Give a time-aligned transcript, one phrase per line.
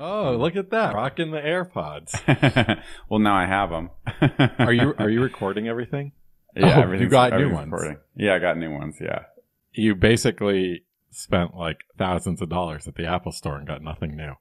[0.00, 0.94] Oh, look at that!
[0.94, 2.82] Rocking the AirPods.
[3.08, 3.90] well, now I have them.
[4.58, 6.12] are you are you recording everything?
[6.56, 7.70] Yeah, Oh, everything's- you got new ones.
[7.70, 7.98] recording.
[8.16, 8.96] Yeah, I got new ones.
[9.00, 9.24] Yeah.
[9.72, 14.32] You basically spent like thousands of dollars at the Apple Store and got nothing new.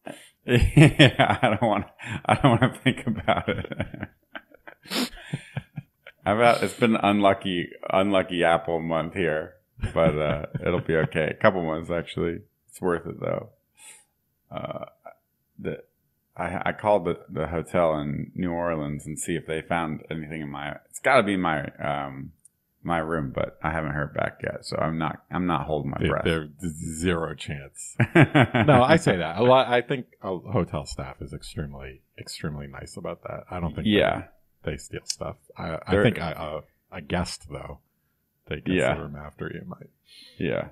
[0.45, 1.85] yeah, I don't want.
[2.25, 3.65] I don't want to think about it.
[6.25, 9.55] I've had, it's been an unlucky, unlucky Apple month here,
[9.93, 11.27] but uh, it'll be okay.
[11.37, 12.39] A couple months actually.
[12.69, 13.49] It's worth it though.
[14.51, 14.85] Uh,
[15.59, 15.83] the
[16.37, 20.41] I, I called the, the hotel in New Orleans and see if they found anything
[20.41, 20.75] in my.
[20.89, 22.31] It's got to be my um
[22.81, 24.63] my room, but I haven't heard back yet.
[24.65, 25.17] So I'm not.
[25.29, 26.23] I'm not holding my There- breath.
[26.23, 26.49] There's
[26.99, 27.97] zero chance.
[28.15, 29.67] No, I say that a lot.
[29.67, 33.43] I think a hotel staff is extremely, extremely nice about that.
[33.51, 34.25] I don't think Yeah.
[34.63, 35.35] they, steal stuff.
[35.57, 37.79] I, I think a, a, a guest though,
[38.47, 38.93] they get Yeah.
[38.95, 39.89] the room after you might.
[40.37, 40.69] Yeah.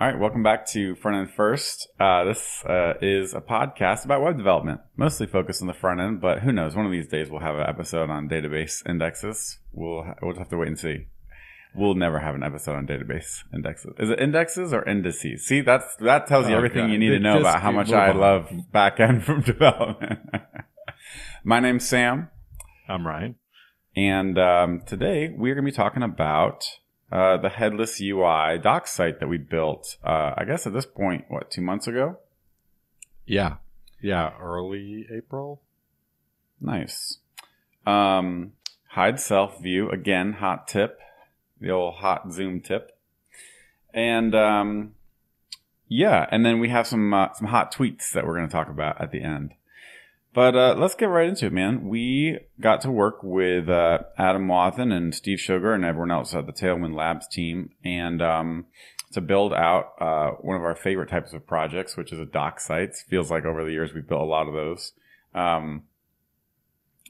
[0.00, 1.88] All right, welcome back to Front End First.
[2.00, 6.20] Uh, this uh, is a podcast about web development, mostly focused on the front end,
[6.20, 6.74] but who knows?
[6.74, 9.60] One of these days we'll have an episode on database indexes.
[9.72, 11.06] We'll ha- we'll just have to wait and see.
[11.76, 13.92] We'll never have an episode on database indexes.
[13.98, 15.46] Is it indexes or indices?
[15.46, 16.92] See, that's that tells you Oh, everything God.
[16.92, 18.18] you need to know about how much I on.
[18.18, 20.18] love back end from development.
[21.44, 22.30] My name's Sam.
[22.88, 23.36] I'm Ryan.
[23.96, 26.64] And um, today we're going to be talking about
[27.14, 29.96] uh, the headless UI doc site that we built.
[30.04, 32.18] Uh, I guess at this point, what two months ago?
[33.24, 33.58] Yeah,
[34.02, 34.32] yeah.
[34.40, 35.62] Early April.
[36.60, 37.18] Nice.
[37.86, 38.54] Um,
[38.88, 40.32] hide self view again.
[40.32, 40.98] Hot tip,
[41.60, 42.98] the old hot zoom tip,
[43.92, 44.94] and um,
[45.86, 48.68] yeah, and then we have some uh, some hot tweets that we're going to talk
[48.68, 49.52] about at the end.
[50.34, 51.88] But uh, let's get right into it, man.
[51.88, 56.46] We got to work with uh, Adam Wathan and Steve Schoger and everyone else at
[56.46, 58.66] the Tailwind Labs team, and um,
[59.12, 62.58] to build out uh, one of our favorite types of projects, which is a doc
[62.58, 63.04] sites.
[63.08, 64.92] Feels like over the years we've built a lot of those.
[65.36, 65.84] Um,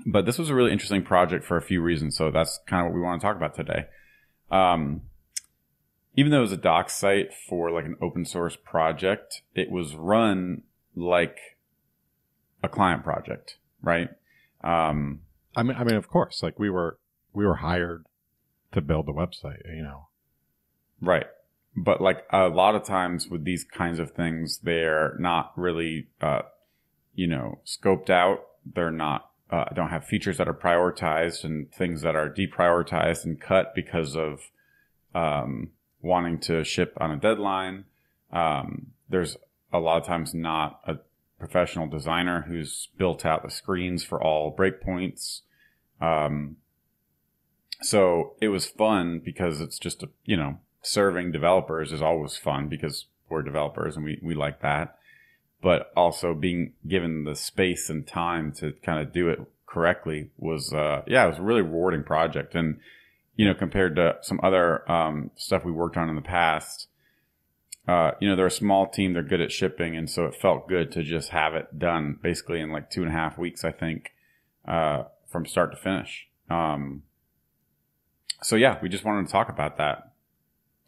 [0.04, 2.18] but this was a really interesting project for a few reasons.
[2.18, 3.86] So that's kind of what we want to talk about today.
[4.50, 5.00] Um,
[6.14, 9.94] even though it was a doc site for like an open source project, it was
[9.94, 10.62] run
[10.94, 11.38] like
[12.64, 14.08] a client project, right?
[14.62, 15.20] Um,
[15.54, 16.98] I mean, I mean, of course, like we were,
[17.32, 18.06] we were hired
[18.72, 19.62] to build the website.
[19.66, 20.08] You know.
[21.00, 21.26] Right.
[21.76, 26.42] But like a lot of times with these kinds of things, they're not really, uh,
[27.14, 28.38] you know, scoped out.
[28.74, 33.40] They're not, uh, don't have features that are prioritized and things that are deprioritized and
[33.40, 34.50] cut because of,
[35.14, 35.70] um,
[36.00, 37.84] wanting to ship on a deadline.
[38.32, 39.36] Um, there's
[39.72, 40.94] a lot of times not a
[41.44, 45.42] professional designer who's built out the screens for all breakpoints.
[46.00, 46.56] Um,
[47.82, 52.68] so it was fun because it's just a, you know, serving developers is always fun
[52.68, 54.96] because we're developers and we, we like that.
[55.60, 60.72] But also being given the space and time to kind of do it correctly was,
[60.72, 62.54] uh, yeah, it was a really rewarding project.
[62.54, 62.80] And,
[63.36, 66.88] you know, compared to some other, um, stuff we worked on in the past,
[67.86, 69.12] uh, you know, they're a small team.
[69.12, 69.96] They're good at shipping.
[69.96, 73.10] And so it felt good to just have it done basically in like two and
[73.10, 74.12] a half weeks, I think,
[74.66, 76.26] uh, from start to finish.
[76.48, 77.02] Um,
[78.42, 80.12] so yeah, we just wanted to talk about that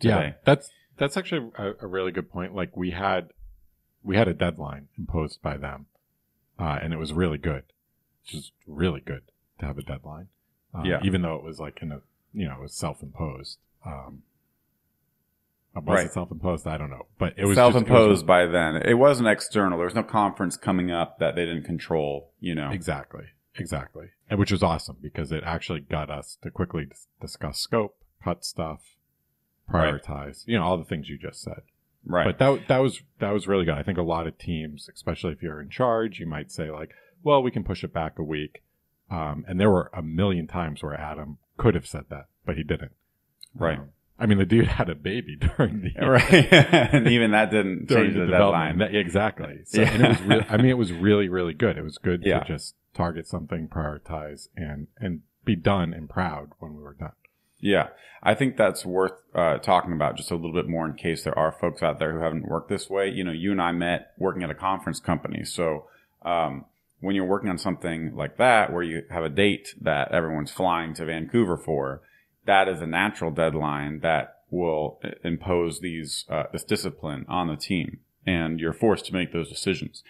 [0.00, 2.54] Yeah, that's that's actually a, a really good point.
[2.54, 3.30] Like we had
[4.02, 5.86] we had a deadline imposed by them,
[6.58, 7.64] uh, and it was really good.
[8.22, 9.22] It's just really good
[9.60, 10.28] to have a deadline.
[10.74, 11.00] Uh, Yeah.
[11.02, 12.00] even though it was like in a
[12.34, 13.58] you know it was self imposed.
[13.84, 14.22] Um,
[15.84, 16.06] was Right.
[16.06, 16.66] it self imposed?
[16.66, 18.76] I don't know, but it was self-imposed it was- by then.
[18.76, 19.78] It wasn't external.
[19.78, 22.32] There was no conference coming up that they didn't control.
[22.40, 23.26] You know, Exactly.
[23.58, 24.08] Exactly.
[24.28, 28.44] And which was awesome because it actually got us to quickly dis- discuss scope, cut
[28.44, 28.96] stuff,
[29.68, 29.94] Right.
[29.94, 31.62] prioritize, you know, all the things you just said.
[32.08, 32.24] right?
[32.24, 33.74] But that that was that was really good.
[33.74, 36.94] I think a lot of teams, especially if you're in charge, you might say like,
[37.24, 38.62] "Well, we can push it back a week."
[39.10, 42.62] Um, and there were a million times where Adam could have said that, but he
[42.62, 42.92] didn't.
[43.56, 43.78] Right.
[43.80, 46.12] Um, I mean, the dude had a baby during the year.
[46.12, 46.52] right,
[46.94, 48.78] and even that didn't change the, development.
[48.78, 48.78] deadline.
[48.78, 49.58] That- exactly.
[49.66, 49.90] So, Yeah.
[49.92, 51.76] and it was really, I mean, it was really, really good.
[51.76, 52.40] It was good Yeah.
[52.40, 57.12] to just target something, prioritize, and and be done and proud when we were done.
[57.60, 57.88] Yeah,
[58.22, 61.38] I think that's worth uh, talking about just a little bit more in case there
[61.38, 63.08] are folks out there who haven't worked this way.
[63.10, 65.86] You know, you and I met working at a conference company, so
[66.22, 66.64] um,
[67.00, 70.94] when you're working on something like that, where you have a date that everyone's flying
[70.94, 72.02] to Vancouver for,
[72.46, 77.98] that is a natural deadline that will impose these uh, this discipline on the team,
[78.26, 80.02] and you're forced to make those decisions.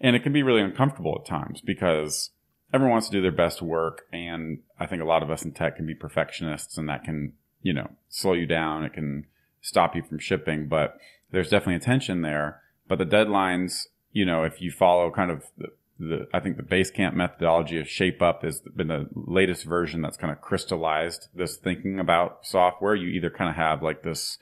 [0.00, 2.30] And it can be really uncomfortable at times because
[2.72, 5.52] everyone wants to do their best work and i think a lot of us in
[5.52, 7.32] tech can be perfectionists and that can
[7.62, 9.24] you know slow you down it can
[9.62, 10.98] stop you from shipping but
[11.30, 13.86] there's definitely a tension there but the deadlines
[14.16, 17.88] you know, if you follow kind of the, the I think the Basecamp methodology of
[17.88, 22.94] Shape Up has been the latest version that's kind of crystallized this thinking about software.
[22.94, 24.38] You either kind of have like this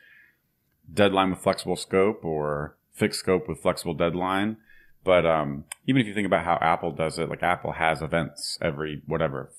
[0.93, 4.57] deadline with flexible scope or fixed scope with flexible deadline.
[5.05, 8.59] But um, even if you think about how Apple does it, like Apple has events
[8.61, 9.51] every whatever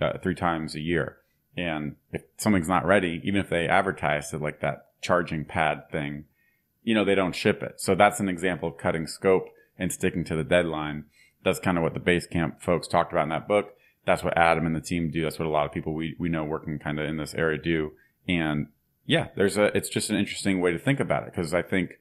[0.00, 1.18] uh, three times a year,
[1.56, 6.24] and if something's not ready, even if they advertise it like that charging pad thing,
[6.82, 7.80] you know they don't ship it.
[7.80, 11.04] So that's an example of cutting scope and sticking to the deadline.
[11.44, 13.74] That's kind of what the Basecamp folks talked about in that book.
[14.04, 15.22] That's what Adam and the team do.
[15.22, 17.58] That's what a lot of people we, we know working kind of in this area
[17.58, 17.92] do.
[18.28, 18.68] And
[19.06, 21.34] yeah, there's a, it's just an interesting way to think about it.
[21.34, 21.98] Cause I think,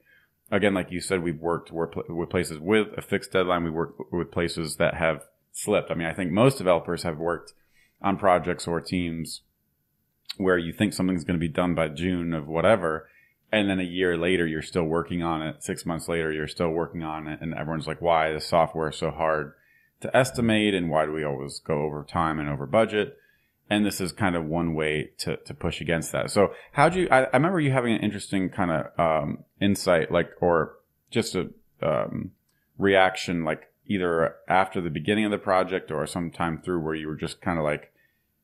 [0.51, 3.63] again, like you said, we've worked with places with a fixed deadline.
[3.63, 5.91] We work with places that have slipped.
[5.91, 7.53] I mean, I think most developers have worked
[8.01, 9.41] on projects or teams
[10.37, 13.09] where you think something's going to be done by June of whatever
[13.51, 15.63] and then a year later you're still working on it.
[15.63, 17.39] Six months later you're still working on it.
[17.41, 19.53] And everyone's like why is software so hard
[20.01, 20.73] to estimate?
[20.73, 23.17] And why do we always go over time and over budget?
[23.69, 26.29] And this is kind of one way to, to push against that.
[26.31, 30.11] So how do you I, I remember you having an interesting kind of um, insight
[30.11, 30.75] like or
[31.09, 31.49] just a
[31.81, 32.31] um,
[32.77, 37.15] reaction like either after the beginning of the project or sometime through where you were
[37.15, 37.91] just kind of like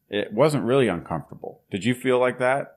[0.09, 1.61] it wasn't really uncomfortable.
[1.71, 2.76] Did you feel like that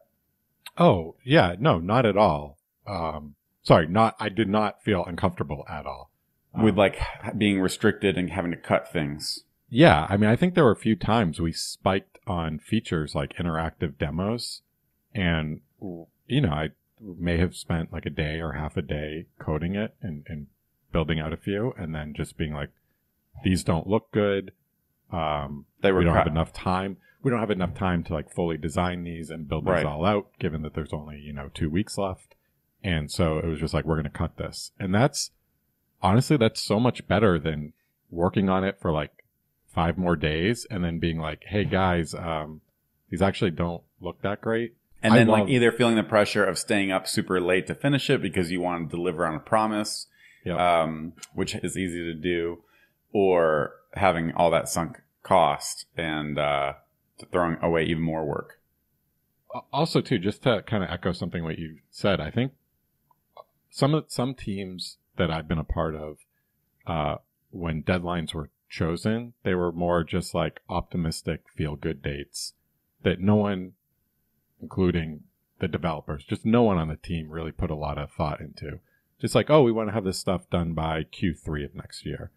[0.79, 2.59] Oh, yeah, no, not at all.
[2.87, 6.11] Um, sorry, not, I did not feel uncomfortable at all.
[6.55, 6.99] Um, With like
[7.37, 9.45] being restricted and having to cut things.
[9.69, 13.37] Yeah, I mean, I think there were a few times we spiked on features like
[13.37, 14.63] interactive demos,
[15.15, 15.61] and
[16.27, 16.71] you know, I
[17.01, 20.49] may have spent like a day or half a day coding it and, and
[20.93, 22.71] building out a few, and then just being like,
[23.45, 24.53] these don't look good.
[25.13, 28.33] Um, they were we don't have enough time we don't have enough time to like
[28.33, 29.87] fully design these and build these right.
[29.87, 32.35] all out, given that there's only you know two weeks left.
[32.83, 35.31] And so it was just like we're going to cut this, and that's
[36.03, 37.73] honestly that's so much better than
[38.11, 39.25] working on it for like
[39.73, 42.61] five more days and then being like, hey guys, um,
[43.09, 44.75] these actually don't look that great.
[45.03, 48.11] And then love- like either feeling the pressure of staying up super late to finish
[48.11, 50.07] it because you want to deliver on a promise,
[50.45, 50.59] yep.
[50.59, 52.63] um, which is easy to do,
[53.13, 56.75] or having all that sunk cost and uh,
[57.27, 58.61] throwing away even more work.
[59.73, 62.53] Also, too, just to kind of echo something what you said, I think
[63.69, 66.19] some of some teams that I've been a part of,
[66.87, 67.17] uh,
[67.51, 72.55] when deadlines were chosen, they were more just like optimistic, feel good dates
[73.03, 73.73] that no one,
[74.61, 75.25] including
[75.59, 78.81] the developers, just no one on the team really put a lot of thought into.
[79.21, 82.31] Just like, oh, we want to have this stuff done by Q3 of next year.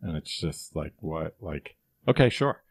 [0.00, 1.36] And it's just like, what?
[1.40, 1.76] Like,
[2.08, 2.62] okay, sure.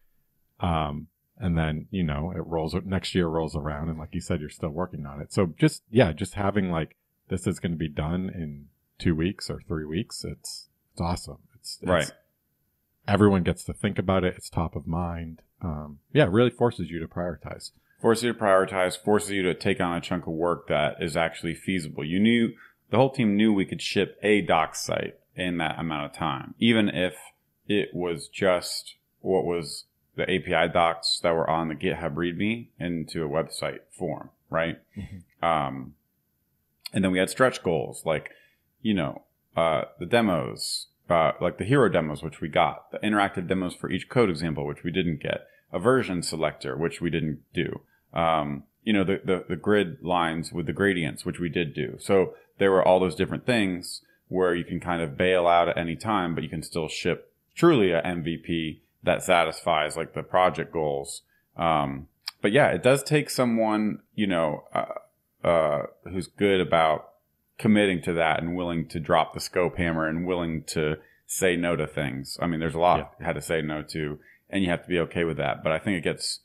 [0.60, 1.08] Um,
[1.42, 4.50] and then you know it rolls next year rolls around and like you said you're
[4.50, 5.34] still working on it.
[5.34, 6.96] So just yeah just having like
[7.30, 8.68] this is going to be done in
[9.00, 11.40] two weeks or three weeks it's it's awesome.
[11.56, 12.12] It's, it's right.
[13.08, 14.36] Everyone gets to think about it.
[14.38, 15.42] It's top of mind.
[15.62, 17.72] Um, yeah it really forces you to prioritize.
[18.02, 21.18] Forces you to prioritize forces you to take on a chunk of work that is
[21.18, 22.06] actually feasible.
[22.06, 22.54] You knew
[22.92, 26.54] the whole team knew we could ship a doc site in that amount of time
[26.60, 27.16] even if
[27.68, 29.86] it was just what was
[30.16, 34.80] the API docs that were on the GitHub README into a website form, right?
[34.98, 35.46] Mm-hmm.
[35.46, 35.96] Um,
[36.94, 38.32] and then we had stretch goals like,
[38.82, 39.24] you know,
[39.56, 43.90] uh, the demos, uh, like the hero demos, which we got, the interactive demos for
[43.90, 47.82] each code example, which we didn't get, a version selector, which we didn't do.
[48.14, 51.98] Um, you know, the, the, the grid lines with the gradients, which we did do.
[52.00, 55.78] So there were all those different things where you can kind of bail out at
[55.78, 60.72] any time, but you can still ship truly a MVP that satisfies like the project
[60.72, 61.24] goals.
[61.58, 62.08] Um,
[62.42, 67.10] but yeah, it does take someone, you know, uh, uh, who's good about
[67.58, 71.76] committing to that and willing to drop the scope hammer and willing to say no
[71.76, 72.38] to things.
[72.42, 73.26] I mean, there's a lot yeah.
[73.28, 75.64] had to say no to, and you have to be okay with that.
[75.64, 76.40] But I think it gets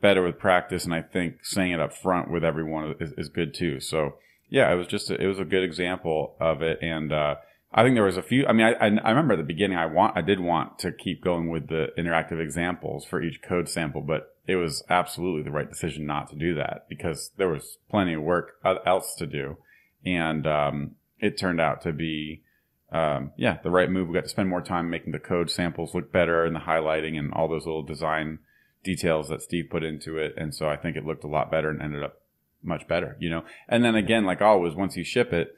[0.00, 3.54] better with practice, and I think saying it up front with everyone is, is good
[3.54, 3.80] too.
[3.80, 4.14] So
[4.48, 7.36] yeah, it was just a, it was a good example of it, and uh,
[7.72, 8.46] I think there was a few.
[8.46, 11.22] I mean, I, I remember at the beginning, I want, I did want to keep
[11.22, 15.68] going with the interactive examples for each code sample, but it was absolutely the right
[15.68, 19.58] decision not to do that because there was plenty of work else to do,
[20.04, 22.42] and um, it turned out to be,
[22.90, 24.08] um, yeah, the right move.
[24.08, 27.18] We got to spend more time making the code samples look better and the highlighting
[27.18, 28.38] and all those little design
[28.82, 31.68] details that Steve put into it, and so I think it looked a lot better
[31.68, 32.22] and ended up
[32.62, 33.44] much better, you know.
[33.68, 35.54] And then again, like always, once you ship it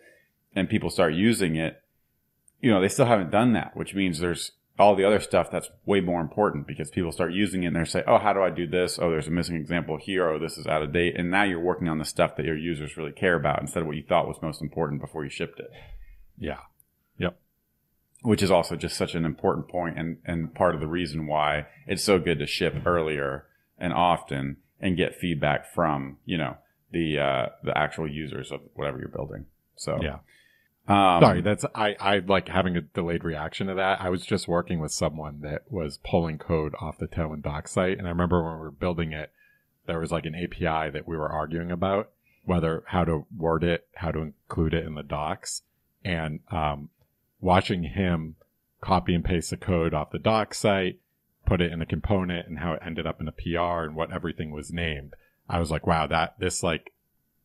[0.56, 1.80] and people start using it
[2.60, 5.68] you know, they still haven't done that, which means there's all the other stuff that's
[5.84, 8.48] way more important because people start using it and they say, oh, how do I
[8.50, 8.98] do this?
[8.98, 10.28] Oh, there's a missing example here.
[10.28, 11.16] Oh, this is out of date.
[11.18, 13.86] And now you're working on the stuff that your users really care about instead of
[13.86, 15.70] what you thought was most important before you shipped it.
[16.38, 16.60] Yeah.
[17.18, 17.38] Yep.
[18.22, 21.66] which is also just such an important point and, and part of the reason why
[21.86, 23.44] it's so good to ship earlier
[23.78, 26.56] and often and get feedback from, you know,
[26.90, 29.44] the, uh, the actual users of whatever you're building.
[29.76, 30.18] So, Yeah.
[30.90, 34.00] Um, Sorry, that's I I like having a delayed reaction to that.
[34.00, 37.97] I was just working with someone that was pulling code off the Tailwind doc site,
[37.97, 39.30] and I remember when we were building it,
[39.87, 42.11] there was like an API that we were arguing about
[42.44, 45.62] whether how to word it, how to include it in the docs,
[46.04, 46.88] and um,
[47.40, 48.35] watching him
[48.80, 50.99] copy and paste the code off the doc site,
[51.47, 54.12] put it in a component, and how it ended up in a PR and what
[54.12, 55.14] everything was named.
[55.49, 56.92] I was like, wow, that this like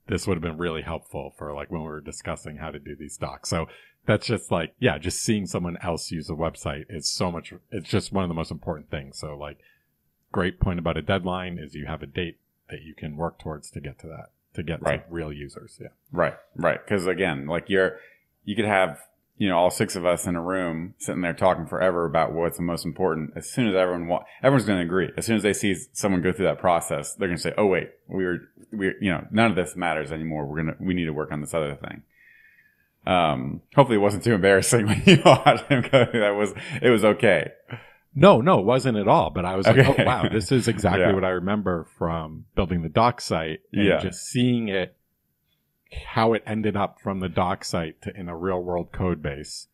[0.08, 2.96] this would have been really helpful for like when we were discussing how to do
[2.96, 3.50] these docs.
[3.50, 3.68] So
[4.06, 7.90] that's just like, yeah, just seeing someone else use a website is so much, it's
[7.90, 9.18] just one of the most important things.
[9.18, 9.58] So like,
[10.32, 12.38] great point about a deadline is you have a date
[12.70, 15.08] that you can work towards to get to that, to get Right.
[15.08, 15.78] to real users.
[15.82, 15.88] Yeah.
[16.12, 16.84] Right, right.
[16.84, 17.98] Because again, like you're,
[18.44, 19.00] you could have,
[19.38, 22.58] you know, all six of us in a room sitting there talking forever about what's
[22.58, 23.32] the most important.
[23.36, 25.10] As soon as everyone, wa- everyone's going to agree.
[25.18, 27.66] As soon as they see someone go through that process, they're going to say, "Oh
[27.66, 28.38] wait, we were,
[28.72, 30.46] we, you know, none of this matters anymore.
[30.46, 32.04] We're gonna, we need to work on this other thing."
[33.08, 36.36] Um, hopefully it wasn't too embarrassing when you watched him go that.
[36.36, 37.52] Was it was okay?
[38.18, 39.30] No, no, it wasn't at all.
[39.30, 41.14] But I was like, oh wow, this is exactly Yeah.
[41.14, 44.00] what I remember from building the doc site and Yeah.
[44.00, 44.95] just seeing it,
[46.08, 49.68] how it ended up from the doc site to in a real world code base,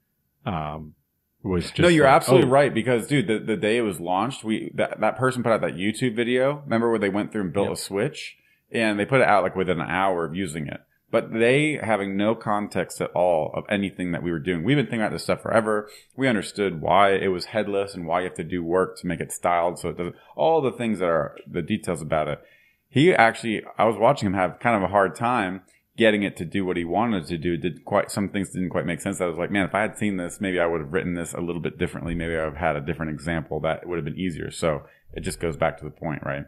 [0.45, 0.95] um,
[1.43, 3.99] was just no, you're like, absolutely oh, right because, dude, the, the day it was
[3.99, 6.61] launched, we that, that person put out that YouTube video.
[6.65, 7.73] Remember where they went through and built Yep.
[7.73, 8.37] a switch,
[8.71, 10.81] and they put it out like within an hour of using it.
[11.09, 14.63] But they having no context at all of anything that we were doing.
[14.63, 15.89] We've been thinking about this stuff forever.
[16.15, 19.19] We understood why it was headless and why you have to do work to make
[19.19, 20.15] it styled so it doesn't.
[20.37, 22.41] All the things that are the details about it.
[22.87, 25.61] He actually, I was watching him have kind of a hard time
[25.97, 28.85] getting it to do what he wanted to do did quite some things didn't quite
[28.85, 29.19] make sense.
[29.21, 31.33] I was like, man, if I had seen this, maybe I would have written this
[31.33, 32.15] a little bit differently.
[32.15, 34.51] Maybe I would have had a different example that would have been easier.
[34.51, 34.83] So
[35.13, 36.45] it just goes back to the point, right?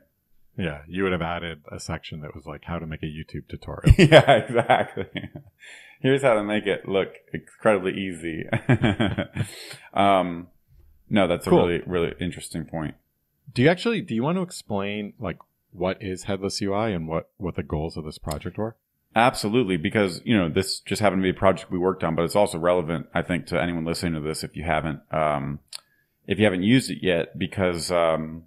[0.58, 3.48] Yeah, you would have added a section that was like how to make a YouTube
[3.50, 3.94] tutorial.
[3.98, 5.06] yeah, exactly.
[6.00, 8.46] Here's how to make it look incredibly easy.
[9.94, 10.48] um,
[11.10, 11.60] no, that's Cool.
[11.60, 12.96] a really, really interesting point.
[13.54, 15.38] do you actually do you want to explain like
[15.72, 18.76] what is headless UI and what what the goals of this project were?
[19.16, 22.24] Absolutely, because you know this just happened to be a project we worked on, but
[22.24, 25.60] it's also relevant, I think, to anyone listening to this if you haven't, um,
[26.26, 27.38] if you haven't used it yet.
[27.38, 28.44] Because um,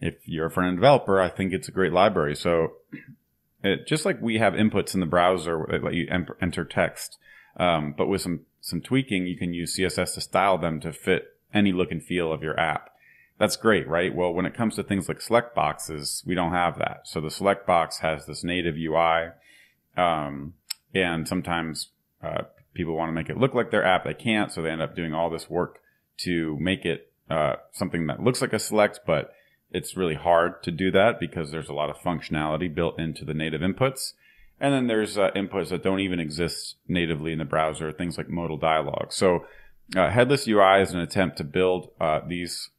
[0.00, 2.34] if you're a front end developer, I think it's a great library.
[2.34, 2.74] So,
[3.62, 7.18] it, just like we have inputs in the browser that let you enter text,
[7.58, 11.36] um, but with some some tweaking, you can use CSS to style them to fit
[11.52, 12.91] any look and feel of your app.
[13.38, 14.14] That's great, right?
[14.14, 17.02] Well, when it comes to things like select boxes, we don't have that.
[17.04, 19.30] So the select box has this native UI.
[19.96, 20.54] Um,
[20.94, 21.88] and sometimes,
[22.22, 22.42] uh,
[22.74, 24.04] people want to make it look like their app.
[24.04, 24.52] They can't.
[24.52, 25.80] So they end up doing all this work
[26.18, 29.32] to make it, uh, something that looks like a select, but
[29.70, 33.34] it's really hard to do that because there's a lot of functionality built into the
[33.34, 34.12] native inputs.
[34.60, 38.28] And then there's uh, inputs that don't even exist natively in the browser, things like
[38.28, 39.10] modal dialog.
[39.10, 39.46] So
[39.96, 42.70] uh, headless UI is an attempt to build uh, these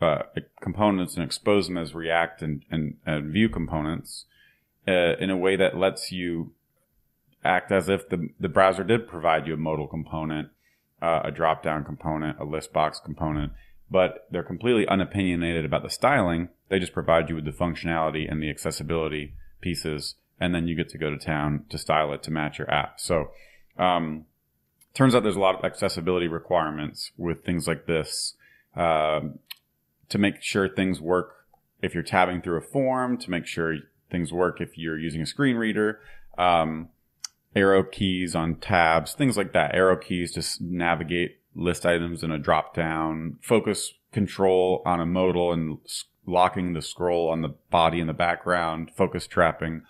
[0.00, 0.22] uh,
[0.60, 4.24] components and expose them as React and, and, and Vue components
[4.86, 6.52] uh, in a way that lets you
[7.44, 10.48] act as if the, the browser did provide you a modal component,
[11.00, 13.52] uh, a drop down component, a list box component,
[13.90, 16.48] but they're completely unopinionated about the styling.
[16.68, 20.88] They just provide you with the functionality and the accessibility pieces, and then you get
[20.90, 23.00] to go to town to style it to match your app.
[23.00, 23.30] So,
[23.78, 24.26] um,
[24.94, 28.34] turns out there's a lot of accessibility requirements with things like this
[28.76, 29.38] um,
[30.08, 31.34] to make sure things work
[31.82, 33.76] if you're tabbing through a form, to make sure
[34.10, 36.00] things work if you're using a screen reader,
[36.36, 36.88] um,
[37.54, 42.38] arrow keys on tabs, things like that, arrow keys to navigate list items in a
[42.38, 45.78] drop down, focus control on a modal and
[46.26, 49.82] locking the scroll on the body in the background, focus trapping,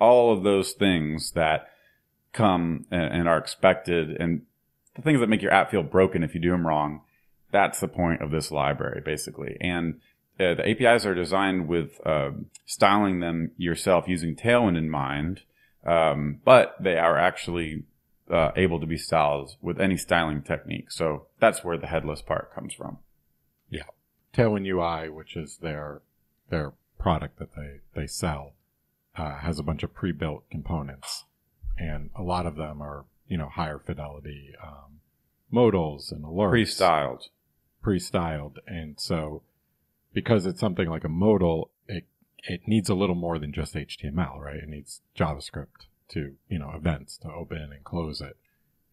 [0.00, 1.68] all of those things that
[2.32, 4.42] come and are expected and
[4.94, 7.02] the things that make your app feel broken if you do them wrong.
[7.52, 9.56] That's the point of this library, basically.
[9.60, 10.00] And
[10.40, 12.30] uh, the APIs are designed with uh,
[12.66, 15.42] styling them yourself using Tailwind in mind,
[15.86, 17.84] um, but they are actually
[18.30, 20.90] uh, able to be styled with any styling technique.
[20.90, 22.98] So that's where the headless part comes from.
[23.68, 23.82] Yeah,
[24.34, 26.02] Tailwind UI, which is their
[26.48, 28.54] their product that they they sell,
[29.16, 31.24] uh, has a bunch of pre-built components,
[31.78, 35.00] and a lot of them are you know higher fidelity um,
[35.52, 37.28] modals and alerts, Pre-styled.
[37.82, 39.42] Pre-styled, and so
[40.12, 42.04] because it's something like a modal, it
[42.44, 44.56] it needs a little more than just HTML, right?
[44.56, 48.36] It needs JavaScript to you know events to open and close it,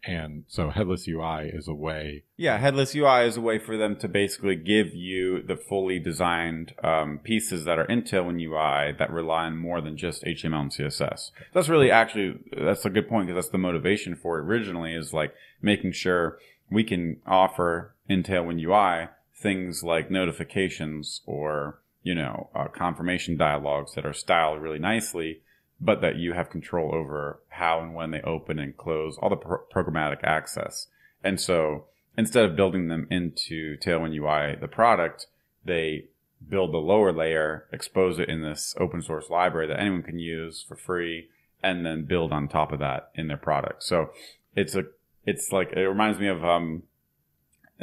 [0.04, 2.24] And so headless UI is a way.
[2.38, 6.74] Yeah, headless UI is a way for them to basically give you the fully designed
[6.84, 10.72] um, pieces that are in Tailwind UI that rely on more than just HTML and
[10.72, 11.32] CSS.
[11.54, 15.14] That's really actually that's a good point because that's the motivation for it originally is
[15.14, 16.38] like making sure
[16.72, 23.94] we can offer in Tailwind UI things like notifications or you know uh, confirmation dialogues
[23.94, 25.42] that are styled really nicely
[25.82, 29.36] but that you have control over how and when they open and close, all the
[29.36, 30.88] pro- programmatic access.
[31.24, 31.86] And so
[32.18, 35.28] instead of building them into Tailwind UI, the product,
[35.64, 36.06] they
[36.48, 40.64] build the lower layer, expose it in this open source library that anyone can use
[40.68, 41.30] for free,
[41.62, 43.84] and then build on top of that in their product.
[43.84, 44.12] So
[44.56, 44.86] it's a,
[45.26, 46.84] it's like, it reminds me of, um,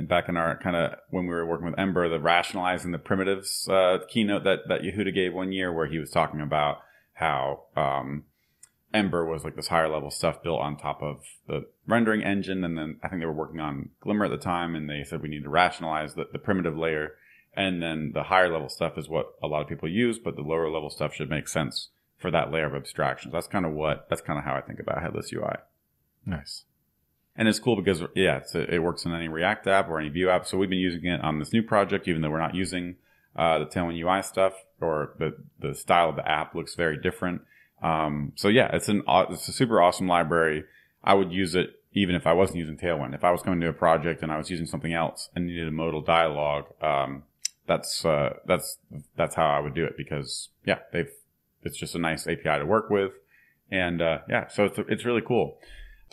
[0.02, 3.68] back in our kind of when we were working with Ember, the rationalizing the primitives
[3.68, 6.80] uh, keynote that that Yehuda gave one year, where he was talking about
[7.14, 8.24] how um,
[8.92, 12.64] Ember was like this higher level stuff built on top of the rendering engine.
[12.64, 15.22] And then I think they were working on Glimmer at the time and they said
[15.22, 17.14] we need to rationalize the, the primitive layer.
[17.54, 20.42] And then the higher level stuff is what a lot of people use, but the
[20.42, 21.88] lower level stuff should make sense
[22.18, 23.32] for that layer of abstractions.
[23.32, 25.56] That's kind of what, that's kind of how I think about headless UI.
[26.26, 26.64] Nice.
[27.37, 30.31] And it's cool because, yeah, a, it works in any React app or any Vue
[30.31, 30.47] app.
[30.47, 32.97] So we've been using it on this new project, even though we're not using
[33.37, 37.43] uh, the Tailwind UI stuff or the, the style of the app looks very different.
[37.83, 40.64] Um, so yeah, it's an, it's a super awesome library.
[41.05, 43.14] I would use it even if I wasn't using Tailwind.
[43.14, 45.69] If I was coming to a project and I was using something else and needed
[45.69, 47.25] a modal dialogue, um,
[47.66, 48.78] that's, uh, that's,
[49.16, 51.11] that's how I would do it because yeah, they've,
[51.62, 53.12] it's just a nice API to work with.
[53.71, 55.59] And, uh, yeah, so it's, it's really cool.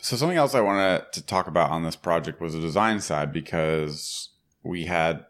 [0.00, 3.32] So something else I wanted to talk about on this project was the design side
[3.32, 4.30] because
[4.62, 5.24] we had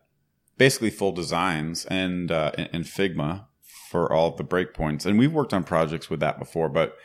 [0.58, 3.46] basically full designs and uh, in Figma
[3.90, 5.06] for all the breakpoints.
[5.06, 6.96] And we've worked on projects with that before, but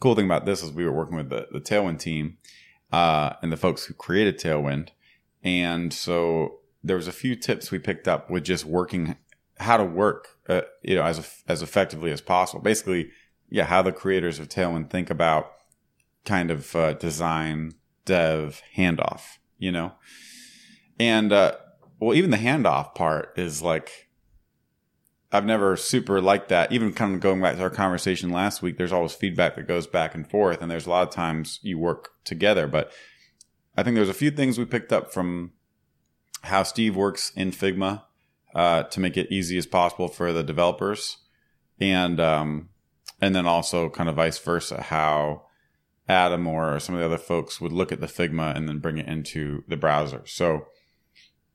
[0.00, 2.38] cool thing about this is we were working with the, the Tailwind team
[2.92, 4.88] uh, and the folks who created Tailwind.
[5.42, 9.16] And so there was a few tips we picked up with just working
[9.58, 12.62] how to work, uh, you know, as as effectively as possible.
[12.62, 13.10] Basically,
[13.50, 15.52] yeah, how the creators of Tailwind think about
[16.24, 17.72] kind of uh, design,
[18.04, 19.92] dev, handoff, you know,
[20.98, 21.56] and uh,
[21.98, 24.08] well, even the handoff part is like,
[25.32, 26.72] I've never super liked that.
[26.72, 29.86] Even kind of going back to our conversation last week, there's always feedback that goes
[29.86, 32.66] back and forth, and there's a lot of times you work together.
[32.66, 32.90] But
[33.76, 35.52] I think there's a few things we picked up from
[36.42, 38.02] how Steve works in Figma
[38.54, 41.18] uh, to make it easy as possible for the developers,
[41.78, 42.70] and um,
[43.20, 45.44] and then also kind of vice versa how
[46.10, 48.98] Adam or some of the other folks would look at the Figma and then bring
[48.98, 50.22] it into the browser.
[50.26, 50.66] So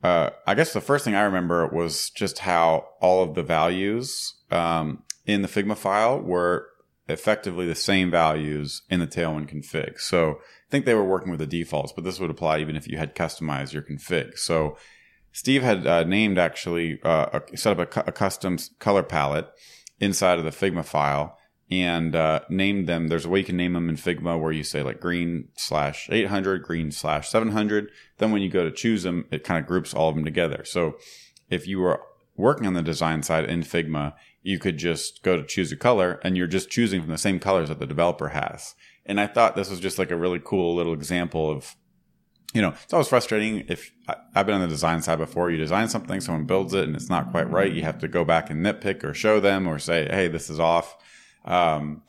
[0.04, 4.36] uh, I guess the first thing I remember was just how all of the values
[4.52, 6.68] um, in the Figma file were
[7.08, 10.00] effectively the same values in the Tailwind config.
[10.00, 12.88] So I think they were working with the defaults, but this would apply even if
[12.88, 14.38] you had customized your config.
[14.38, 14.78] So
[15.32, 19.50] Steve had uh, named actually uh, a, set up a, a custom color palette
[20.00, 21.38] inside of the Figma file
[21.72, 23.08] and uh, name them.
[23.08, 26.08] There's a way you can name them in Figma where you say like green slash
[26.12, 27.90] 800, green slash 700.
[28.18, 30.64] Then when you go to choose them, it kind of groups all of them together.
[30.66, 30.98] So
[31.50, 32.02] if you were
[32.38, 36.20] working on the design side in Figma, you could just go to choose a color
[36.24, 38.76] and you're just choosing from the same colors that the developer has.
[39.06, 41.76] And I thought this was just like a really cool little example of,
[42.54, 43.92] you know, it's always frustrating if
[44.36, 45.50] I've been on the design side before.
[45.50, 47.72] You design something, someone builds it and it's not quite right.
[47.72, 50.60] You have to go back and nitpick or show them or say, Hey, this is
[50.60, 50.96] off
[51.46, 52.02] um,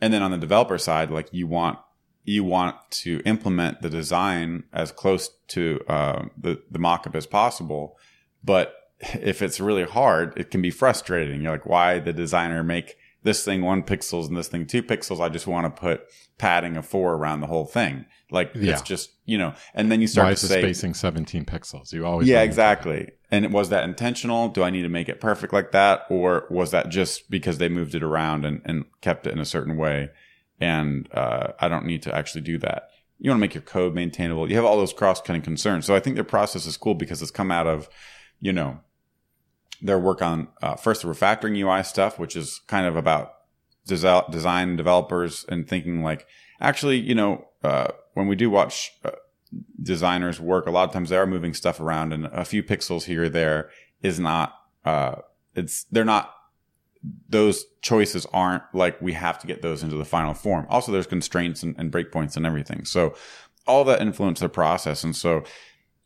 [0.00, 1.78] and then on the developer side, like you want
[2.24, 7.96] you want to implement the design as close to uh, the the mockup as possible,
[8.44, 11.40] but if it's really hard, it can be frustrating.
[11.42, 15.20] You're like, why the designer make this thing one pixels and this thing two pixels?
[15.20, 16.04] I just want to put
[16.38, 18.06] padding of four around the whole thing.
[18.30, 18.72] Like yeah.
[18.72, 21.92] it's just you know, and then you start why to say spacing 17 pixels.
[21.92, 23.10] You always yeah exactly.
[23.30, 24.48] And was that intentional?
[24.48, 27.68] Do I need to make it perfect like that, or was that just because they
[27.68, 30.10] moved it around and, and kept it in a certain way?
[30.60, 32.90] And uh, I don't need to actually do that.
[33.18, 34.48] You want to make your code maintainable.
[34.48, 35.86] You have all those cross cutting concerns.
[35.86, 37.88] So I think their process is cool because it's come out of,
[38.40, 38.80] you know,
[39.82, 43.34] their work on uh, first the refactoring UI stuff, which is kind of about
[43.86, 46.26] design developers and thinking like,
[46.60, 49.10] actually, you know, uh, when we do watch uh,
[49.82, 53.04] designers work, a lot of times they are moving stuff around and a few pixels
[53.04, 53.70] here or there
[54.02, 55.16] is not, uh,
[55.54, 56.32] it's, they're not,
[57.28, 60.64] those choices aren't like we have to get those into the final form.
[60.68, 62.84] Also, there's constraints and, and breakpoints and everything.
[62.84, 63.16] So
[63.66, 65.02] all that influence the process.
[65.02, 65.42] And so,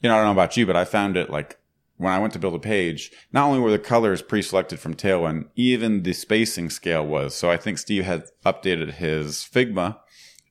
[0.00, 1.58] you know, I don't know about you, but I found it like
[1.96, 5.48] when I went to build a page, not only were the colors pre-selected from Tailwind,
[5.56, 7.34] even the spacing scale was.
[7.34, 9.98] So I think Steve had updated his Figma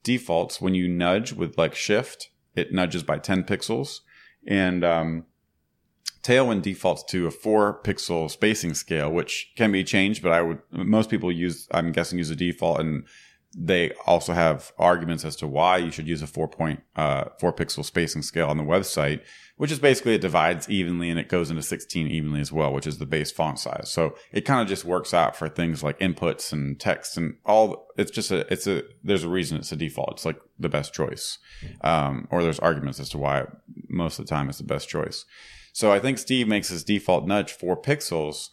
[0.04, 4.00] defaults when you nudge with like shift it nudges by 10 pixels.
[4.48, 5.26] And um,
[6.24, 10.60] Tailwind defaults to a four pixel spacing scale, which can be changed, but I would,
[10.72, 12.80] most people use, I'm guessing, use a default.
[12.80, 13.06] And
[13.58, 17.54] they also have arguments as to why you should use a four point, uh, four
[17.54, 19.22] pixel spacing scale on the website
[19.58, 22.88] which is basically it divides evenly and it goes into 16 evenly as well, which
[22.88, 23.90] is the base font size.
[23.90, 27.88] So it kind of just works out for things like inputs and text and all.
[27.98, 30.12] It's just a, it's a, there's a reason it's a default.
[30.14, 31.38] It's like the best choice.
[31.82, 33.46] Um, or there's arguments as to why
[33.88, 35.26] most of the time it's the best choice.
[35.72, 38.50] So I think Steve makes his default nudge four pixels.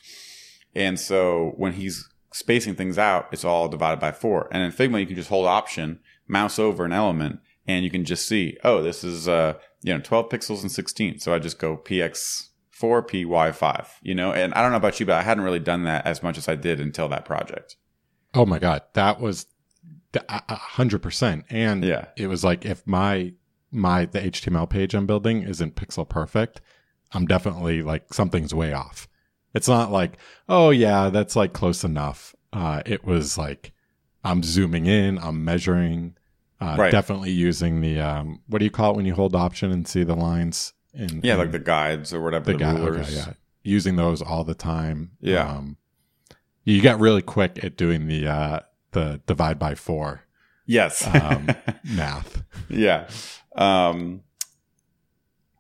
[0.75, 4.49] And so when he's spacing things out, it's all divided by four.
[4.51, 8.05] And in Figma, you can just hold option, mouse over an element, and you can
[8.05, 11.21] just see, oh, this is, uh, you know, 12 pixels and 16.
[11.21, 12.49] So I just go PX4,
[12.81, 16.07] PY5, you know, and I don't know about you, but I hadn't really done that
[16.07, 17.77] as much as I did until that project.
[18.35, 18.83] Oh my God.
[18.95, 19.47] That was
[20.15, 21.45] a hundred percent.
[21.51, 23.35] And yeah, it was like, if my,
[23.71, 26.61] my, the HTML page I'm building isn't pixel perfect,
[27.13, 29.09] I'm definitely like something's way off.
[29.55, 32.35] It's not like, oh yeah, that's like close enough.
[32.53, 33.73] Uh, it was like,
[34.25, 36.17] I'm zooming in, I'm measuring,
[36.63, 36.93] uh, right.
[36.93, 40.05] Definitely using the um, what do you call it when you hold option and see
[40.05, 40.75] the lines?
[40.95, 42.53] In, yeah, in like the guides or whatever.
[42.53, 43.09] The, the rulers.
[43.09, 43.33] Okay, yeah,
[43.65, 45.13] using those all the time.
[45.21, 45.49] Yeah.
[45.49, 45.77] Um,
[46.63, 48.61] you get really quick at doing the uh,
[48.93, 50.23] the divide by four.
[50.67, 51.05] Yes.
[51.05, 51.49] um,
[51.85, 52.45] math.
[52.69, 53.09] Yeah.
[53.57, 54.23] Um,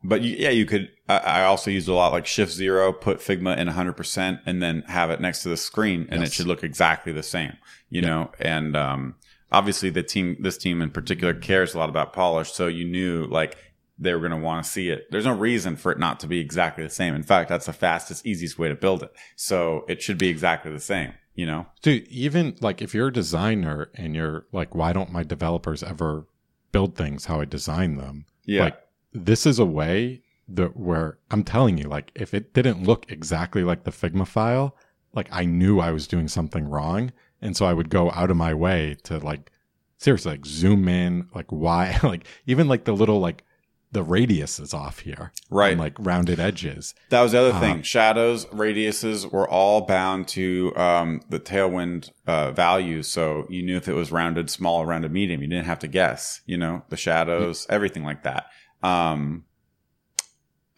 [0.04, 0.90] but you, yeah, you could.
[1.08, 4.62] I, I, also used a lot like Shift Zero, put Figma in 100, percent and
[4.62, 6.30] then have it next to the screen, and yes.
[6.30, 7.56] it should look exactly the same.
[7.90, 9.16] You know, and um,
[9.50, 12.52] obviously the team, this team in particular cares a lot about polish.
[12.52, 13.56] So you knew like
[13.98, 15.10] they were going to want to see it.
[15.10, 17.14] There's no reason for it not to be exactly the same.
[17.14, 19.12] In fact, that's the fastest, easiest way to build it.
[19.36, 21.66] So it should be exactly the same, you know?
[21.82, 26.26] Dude, even like if you're a designer and you're like, why don't my developers ever
[26.72, 28.24] build things how I design them?
[28.44, 28.64] Yeah.
[28.64, 28.78] Like
[29.12, 33.64] this is a way that where I'm telling you, like if it didn't look exactly
[33.64, 34.76] like the Figma file,
[35.14, 38.36] like I knew I was doing something wrong and so I would go out of
[38.36, 39.50] my way to like
[39.98, 43.44] seriously like zoom in, like why, like even like the little like
[43.90, 45.72] the radius is off here, right?
[45.72, 46.94] And, like rounded edges.
[47.10, 47.72] That was the other thing.
[47.72, 53.76] Um, Shadows, radiuses were all bound to um, the tailwind uh, values, so you knew
[53.76, 55.42] if it was rounded, small, rounded, medium.
[55.42, 56.40] You didn't have to guess.
[56.46, 57.74] You know the shadows, yeah.
[57.74, 58.46] everything like that.
[58.82, 59.44] Um,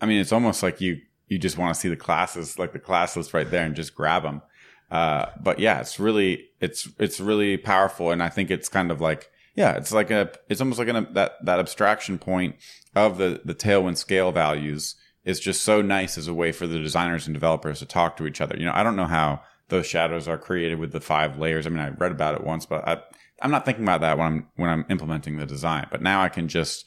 [0.01, 2.79] I mean, it's almost like you you just want to see the classes, like the
[2.79, 4.43] class list right there, and just grab them.
[4.91, 8.11] Uh, but yeah, it's really, it's, it's really powerful.
[8.11, 11.09] And I think it's kind of like, yeah, it's like a, it's almost like an,
[11.15, 12.57] that, that abstraction point
[12.95, 16.79] of the, the tailwind scale values is just so nice as a way for the
[16.79, 18.57] designers and developers to talk to each other.
[18.57, 21.67] You know, I don't know how those shadows are created with the five layers.
[21.67, 23.03] I mean, I read about it once, but I,
[23.41, 26.29] I'm not thinking about that when I'm, when I'm implementing the design, but now I
[26.29, 26.85] can just,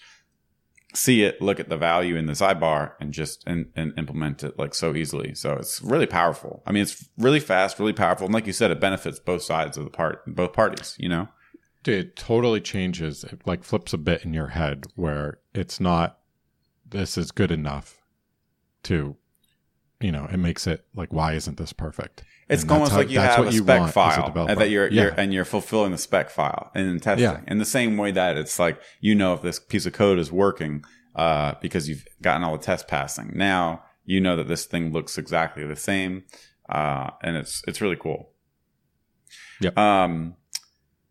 [0.94, 4.58] see it, look at the value in the sidebar and just and, and implement it
[4.58, 5.36] like so easily.
[5.36, 6.64] So it's really powerful.
[6.66, 8.26] I mean, it's really fast, really powerful.
[8.26, 11.28] And like you said, it benefits both sides of the part, both parties, you know?
[11.86, 13.24] It totally changes.
[13.24, 16.20] It like flips a bit in your head where it's not,
[16.90, 18.02] this is good enough
[18.84, 19.16] to,
[20.02, 22.24] you know, it makes it like, why isn't this perfect?
[22.50, 25.04] It's and almost how, like you have a spec file a and that you're, yeah.
[25.04, 27.42] you're, and you're fulfilling the spec file and testing yeah.
[27.46, 30.32] in the same way that it's like, you know, if this piece of code is
[30.32, 30.84] working,
[31.16, 33.32] uh, because you've gotten all the tests passing.
[33.36, 36.24] Now you know that this thing looks exactly the same.
[36.70, 38.32] Uh, and it's, it's really cool.
[39.62, 39.78] Yep.
[39.78, 40.36] Um,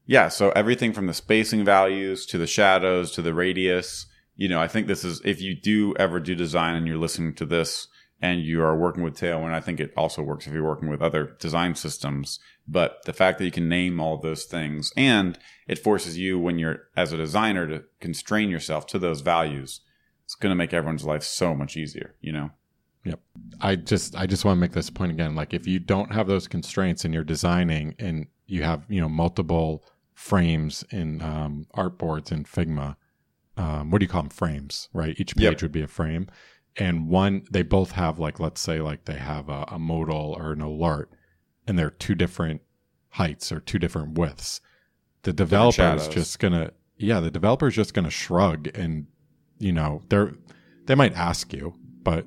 [0.06, 0.28] yeah.
[0.28, 4.68] So everything from the spacing values to the shadows to the radius, you know, I
[4.68, 7.88] think this is, if you do ever do design and you're listening to this,
[8.20, 11.02] and you are working with Tailwind, I think it also works if you're working with
[11.02, 12.38] other design systems.
[12.66, 16.58] But the fact that you can name all those things and it forces you when
[16.58, 19.82] you're as a designer to constrain yourself to those values,
[20.24, 22.50] it's going to make everyone's life so much easier, you know?
[23.04, 23.20] Yep.
[23.60, 25.36] I just I just want to make this point again.
[25.36, 29.08] Like if you don't have those constraints and you're designing and you have, you know,
[29.08, 32.96] multiple frames in um, artboards in Figma,
[33.56, 34.30] um, what do you call them?
[34.30, 35.14] Frames, right?
[35.20, 35.62] Each page yep.
[35.62, 36.28] would be a frame
[36.78, 40.52] and one they both have like let's say like they have a, a modal or
[40.52, 41.10] an alert
[41.66, 42.60] and they're two different
[43.10, 44.60] heights or two different widths.
[45.22, 49.06] The developer is just gonna yeah the developer is just gonna shrug and
[49.58, 50.34] you know they're
[50.84, 52.26] they might ask you but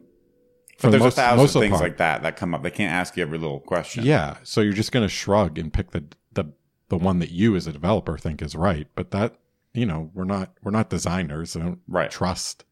[0.82, 2.64] but there's most, a thousand things part, like that that come up.
[2.64, 4.04] They can't ask you every little question.
[4.04, 6.52] Yeah so you're just gonna shrug and pick the the
[6.90, 9.36] the one that you as a developer think is right but that
[9.74, 11.56] you know we're not we're not designers.
[11.56, 12.10] I don't right.
[12.10, 12.66] trust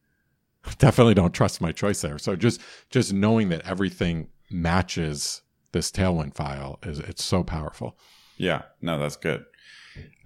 [0.78, 2.18] definitely don't trust my choice there.
[2.18, 7.98] So just just knowing that everything matches this Tailwind file is it's so powerful.
[8.38, 9.46] Yeah, no, that's good.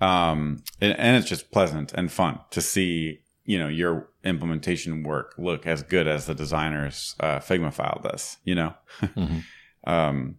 [0.01, 5.33] Um, and, and it's just pleasant and fun to see you know your implementation work
[5.37, 8.37] look as good as the designer's uh, Figma file does.
[8.43, 8.73] You know.
[9.01, 9.89] Mm-hmm.
[9.91, 10.35] um,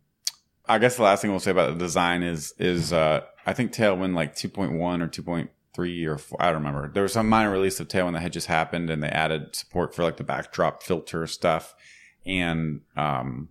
[0.69, 3.73] I guess the last thing we'll say about the design is is uh, I think
[3.73, 5.09] Tailwind like 2.1 or
[5.77, 6.91] 2.3 or 4, I don't remember.
[6.93, 9.95] There was some minor release of Tailwind that had just happened, and they added support
[9.95, 11.75] for like the backdrop filter stuff,
[12.27, 13.49] and um,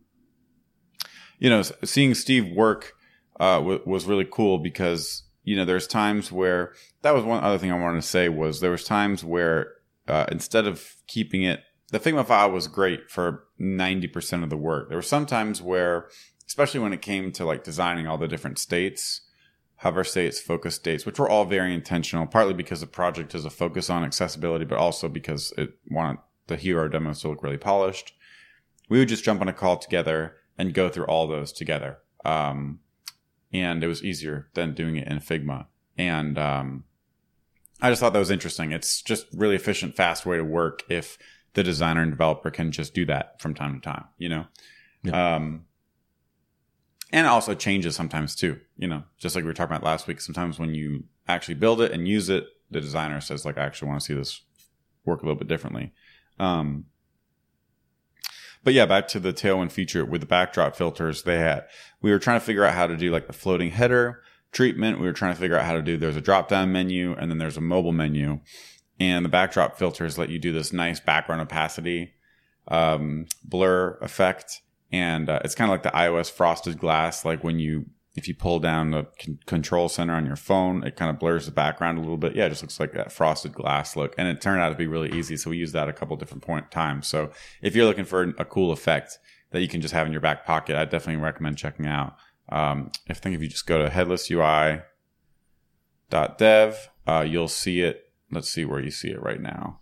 [1.39, 2.93] you know, seeing Steve work
[3.39, 7.57] uh, w- was really cool because you know there's times where that was one other
[7.57, 9.73] thing I wanted to say was there was times where
[10.07, 14.89] uh, instead of keeping it, the Figma file was great for 90% of the work.
[14.89, 16.07] There were some times where,
[16.47, 19.21] especially when it came to like designing all the different states,
[19.81, 23.49] hover states, focus states, which were all very intentional, partly because the project is a
[23.49, 28.13] focus on accessibility, but also because it wanted the hero demos to look really polished.
[28.89, 31.97] We would just jump on a call together and go through all those together.
[32.23, 32.79] Um,
[33.51, 35.65] and it was easier than doing it in Figma.
[35.97, 36.83] And um,
[37.81, 38.71] I just thought that was interesting.
[38.71, 41.17] It's just really efficient, fast way to work if
[41.53, 44.45] the designer and developer can just do that from time to time, you know?
[45.01, 45.35] Yeah.
[45.35, 45.65] Um,
[47.11, 50.21] and also changes sometimes too, you know, just like we were talking about last week.
[50.21, 53.89] Sometimes when you actually build it and use it, the designer says like, I actually
[53.89, 54.41] want to see this
[55.05, 55.91] work a little bit differently.
[56.39, 56.85] Um,
[58.63, 61.65] but yeah, back to the Tailwind feature with the backdrop filters they had.
[62.01, 64.21] We were trying to figure out how to do like the floating header
[64.51, 64.99] treatment.
[64.99, 67.29] We were trying to figure out how to do, there's a drop down menu and
[67.29, 68.39] then there's a mobile menu.
[68.99, 72.13] And the backdrop filters let you do this nice background opacity,
[72.67, 74.61] um, blur effect.
[74.91, 78.35] And uh, it's kind of like the iOS frosted glass, like when you if you
[78.35, 81.97] pull down the c- control center on your phone, it kind of blurs the background
[81.97, 82.35] a little bit.
[82.35, 84.13] Yeah, it just looks like that frosted glass look.
[84.17, 85.37] And it turned out to be really easy.
[85.37, 87.07] So we used that a couple different point times.
[87.07, 89.17] So if you're looking for a cool effect
[89.51, 92.17] that you can just have in your back pocket, I definitely recommend checking out.
[92.49, 98.11] Um, I think if you just go to headlessui.dev, uh, you'll see it.
[98.29, 99.79] Let's see where you see it right now.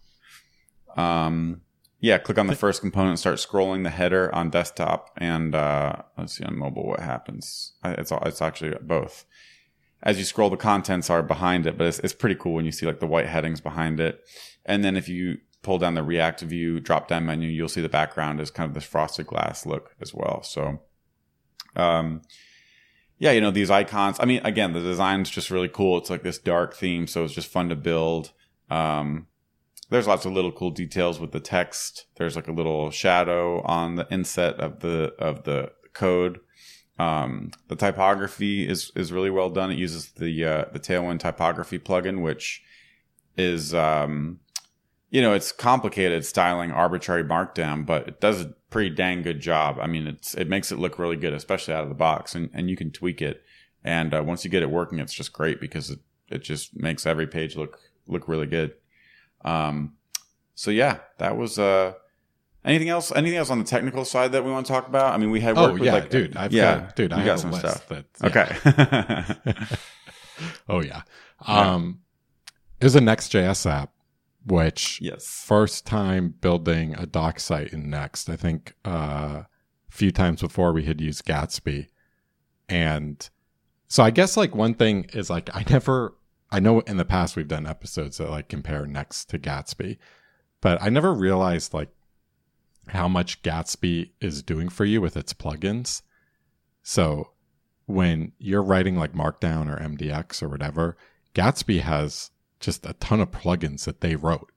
[0.96, 1.62] Um,
[2.02, 6.38] yeah, click on the first component, start scrolling the header on desktop, and uh, let's
[6.38, 7.74] see on mobile what happens.
[7.84, 9.26] It's it's actually both.
[10.02, 12.72] As you scroll, the contents are behind it, but it's, it's pretty cool when you
[12.72, 14.24] see like the white headings behind it.
[14.66, 17.90] And then if you pull down the React Vue drop down menu, you'll see the
[17.90, 20.42] background is kind of this frosted glass look as well.
[20.42, 20.80] So,
[21.76, 22.22] um,
[23.18, 24.18] yeah, you know these icons.
[24.22, 25.98] I mean, again, the design's just really cool.
[25.98, 28.32] It's like this dark theme, so it's just fun to build.
[28.70, 29.28] Um,
[29.90, 32.06] there's lots of little cool details with the text.
[32.16, 36.40] There's like a little shadow on the inset of the of the code.
[37.00, 39.72] Um, the typography is is really well done.
[39.72, 42.62] It uses the uh, the Tailwind typography plugin, which
[43.38, 44.40] is um,
[45.10, 49.80] you know it's complicated styling arbitrary markdown, but it does a pretty dang good job.
[49.82, 52.50] I mean, it's it makes it look really good, especially out of the box, and
[52.54, 53.42] and you can tweak it.
[53.84, 57.08] And uh, once you get it working, it's just great because it it just makes
[57.08, 58.74] every page look look really good.
[59.44, 59.96] Um,
[60.56, 61.94] so yeah, that was uh,
[62.66, 63.12] anything else?
[63.16, 65.14] Anything else on the technical side that we want to talk about?
[65.14, 66.36] I mean, we had Oh yeah, like dude.
[66.36, 67.14] I've yeah, got dude.
[67.14, 67.88] I got some stuff.
[67.88, 69.58] That, yeah.
[69.58, 69.76] Okay.
[70.68, 71.02] Oh yeah.
[71.48, 71.74] Yeah.
[71.74, 72.00] Um,
[72.82, 73.94] it was a Next.js app,
[74.46, 75.26] which yes.
[75.26, 78.30] first time building a doc site in Next.
[78.30, 79.48] I think uh, a
[79.90, 81.88] few times before we had used Gatsby,
[82.68, 83.30] and
[83.88, 86.14] so I guess like one thing is like I never.
[86.52, 89.98] I know in the past we've done episodes that like compare Next to Gatsby,
[90.62, 91.90] but I never realized like
[92.88, 96.02] how much Gatsby is doing for you with its plugins.
[96.82, 97.32] So
[97.86, 100.98] when you're writing like Markdown or MDX or whatever,
[101.36, 104.52] Gatsby has just a ton of plugins that they wrote.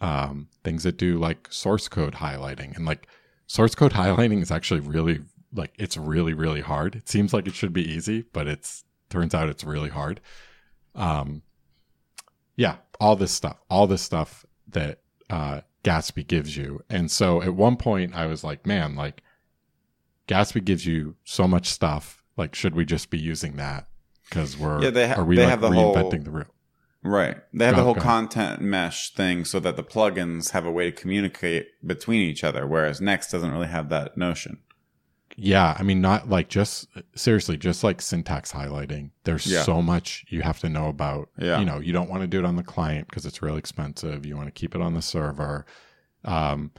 [0.00, 3.06] Um, things that do like source code highlighting and like
[3.46, 5.20] source code highlighting is actually really
[5.52, 6.96] like it's really really hard.
[6.96, 10.20] It seems like it should be easy, but it's turns out it's really hard.
[10.94, 11.42] Um,
[12.56, 15.00] yeah, all this stuff, all this stuff that
[15.30, 16.82] uh, Gatsby gives you.
[16.90, 19.22] And so at one point, I was like, man, like
[20.28, 22.22] Gatsby gives you so much stuff.
[22.36, 23.88] Like, should we just be using that?
[24.28, 26.46] Because we're Yeah, they ha- are we they like have the reinventing whole- the real?
[27.02, 27.38] Right.
[27.54, 30.90] They have Go- the whole content mesh thing so that the plugins have a way
[30.90, 34.58] to communicate between each other, whereas Next doesn't really have that notion.
[35.42, 39.10] Yeah, I mean, not like just seriously, just like syntax highlighting.
[39.24, 39.62] There's Yeah.
[39.62, 41.30] so much you have to know about.
[41.38, 41.58] Yeah.
[41.58, 44.26] You know, you don't want to do it on the client because it's really expensive.
[44.26, 45.64] You want to keep it on the server.
[46.26, 46.72] Um,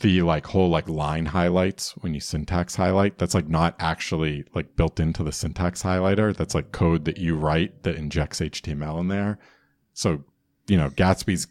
[0.00, 4.76] the like whole like line highlights when you syntax highlight, that's like not actually like
[4.76, 6.34] built into the syntax highlighter.
[6.34, 9.38] That's like code that you write that injects HTML in there.
[9.94, 10.22] So,
[10.68, 11.48] you know, Gatsby's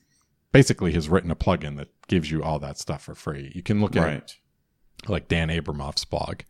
[0.54, 3.52] basically has written a plugin that gives you all that stuff for free.
[3.54, 4.36] You can look at Right.
[5.08, 6.42] Like Dan Abramov's blog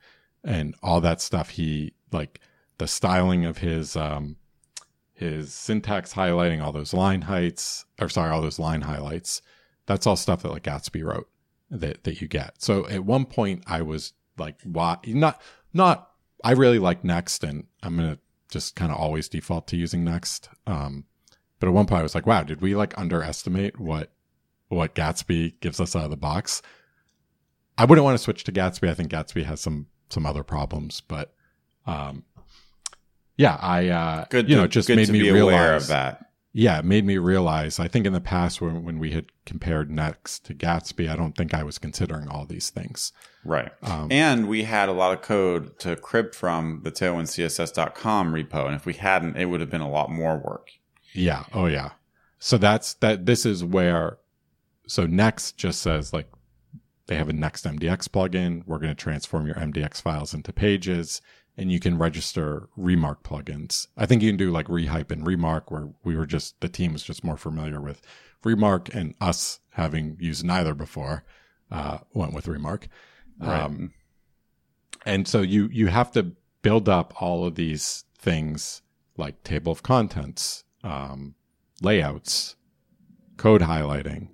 [0.43, 1.49] and all that stuff.
[1.49, 2.39] He like
[2.77, 4.37] the styling of his um
[5.13, 9.41] his syntax highlighting, all those line heights, or sorry, all those line highlights.
[9.85, 11.29] That's all stuff that like Gatsby wrote
[11.69, 12.61] that that you get.
[12.61, 15.41] So at one point I was like, why not
[15.73, 16.11] not
[16.43, 20.49] I really like Next and I'm gonna just kind of always default to using Next.
[20.67, 21.05] Um,
[21.59, 24.11] but at one point I was like, wow, did we like underestimate what
[24.67, 26.61] what Gatsby gives us out of the box?
[27.77, 28.89] I wouldn't want to switch to Gatsby.
[28.89, 31.33] I think Gatsby has some some other problems, but
[31.87, 32.23] um,
[33.37, 36.25] yeah, I uh, Good, you to, know, it just made me realize aware of that.
[36.53, 37.79] yeah, it made me realize.
[37.79, 41.35] I think in the past when when we had compared Next to Gatsby, I don't
[41.35, 43.11] think I was considering all these things.
[43.43, 43.71] Right.
[43.83, 48.65] Um, And we had a lot of code to crib from the tailwindcss.com repo.
[48.65, 50.69] And if we hadn't, it would have been a lot more work.
[51.13, 51.43] Yeah.
[51.53, 51.91] Oh yeah.
[52.39, 53.25] So that's that.
[53.25, 54.17] This is where.
[54.87, 56.27] So Next just says like
[57.07, 58.63] they have a Next MDX plugin.
[58.65, 61.21] We're going to transform your MDX files into pages,
[61.57, 63.87] and you can register Remark plugins.
[63.95, 66.93] I think you can do like Rehype and Remark, where we were just the team
[66.93, 68.01] was just more familiar with
[68.43, 71.23] Remark, and us having used neither before,
[71.71, 72.87] uh, went with Remark.
[73.39, 73.61] Right.
[73.61, 73.93] Um,
[75.05, 78.81] and so you you have to build up all of these things
[79.17, 81.35] like table of contents, um,
[81.81, 82.55] layouts,
[83.37, 84.29] code highlighting,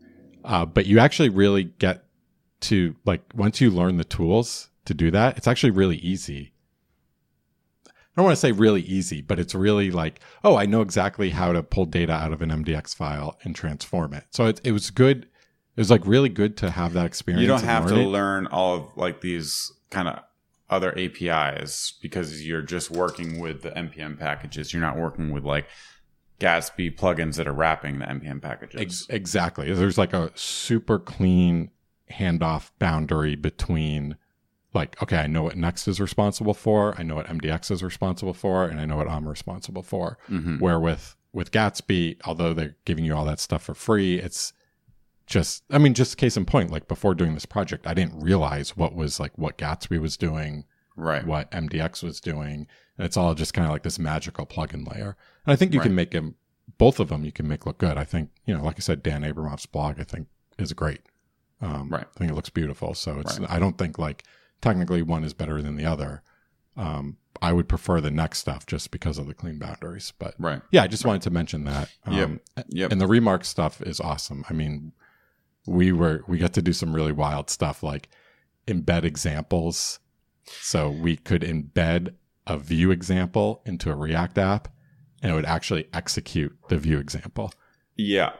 [0.45, 2.05] uh, but you actually really get
[2.62, 6.54] to like once you learn the tools to do that, it's actually really easy.
[7.88, 11.30] I don't want to say really easy, but it's really like, oh, I know exactly
[11.30, 14.26] how to pull data out of an MDX file and transform it.
[14.32, 15.24] So it, it was good.
[15.24, 17.41] It was like really good to have that experience.
[17.41, 18.08] You don't have to learn it.
[18.10, 20.19] learn all of like these kind of
[20.69, 24.74] other APIs because you're just working with the NPM packages.
[24.74, 25.67] You're not working with like
[26.41, 28.82] Gatsby plugins that are wrapping the NPM packages.
[28.82, 29.71] Ex- exactly.
[29.71, 31.71] There's like a super clean
[32.12, 34.15] handoff boundary between
[34.74, 38.34] like, okay, I know what Next is responsible for, I know what MDX is responsible
[38.34, 40.17] for, and I know what I'm responsible for.
[40.30, 40.60] Mhm.
[40.60, 44.54] Where with with Gatsby, although they're giving you all that stuff for free, it's
[45.28, 48.76] just I mean, just case in point, like before doing this project, I didn't realize
[48.78, 51.26] what was like what Gatsby was doing, Right.
[51.26, 52.67] what MDX was doing.
[52.97, 55.15] And it's all just kind of like this magical plugin layer.
[55.45, 56.36] And I think you can make them,
[56.78, 57.97] both of them, you can make look good.
[57.97, 60.28] I think, you know, like I said, Dan Abramov's blog, I think
[60.60, 61.02] is great.
[61.62, 62.06] Um, Right.
[62.15, 62.93] I think it looks beautiful.
[62.93, 63.50] So it's, Right.
[63.52, 64.24] I don't think like
[64.62, 66.24] technically one is better than the other.
[66.78, 70.13] Um, I would prefer the next stuff just because of the clean boundaries.
[70.17, 70.62] But Right.
[70.71, 71.89] yeah, I just wanted to mention that.
[72.10, 72.30] Yep.
[72.30, 72.91] Um, Yep.
[72.91, 74.43] and the remark stuff is awesome.
[74.50, 74.93] I mean,
[75.67, 78.10] we were we got to do some really wild stuff like
[78.67, 80.00] embed examples.
[80.45, 82.15] So we could embed
[82.47, 84.67] a Vue example into a React app
[85.21, 87.54] and it would actually execute the Vue example.
[87.95, 88.34] Yeah.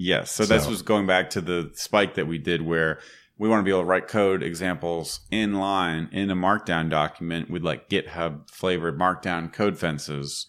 [0.00, 0.30] Yes.
[0.30, 3.00] So, this was going back to the spike that we did where
[3.36, 7.50] we want to be able to write code examples in line in a markdown document
[7.50, 10.46] with like GitHub flavored markdown code fences,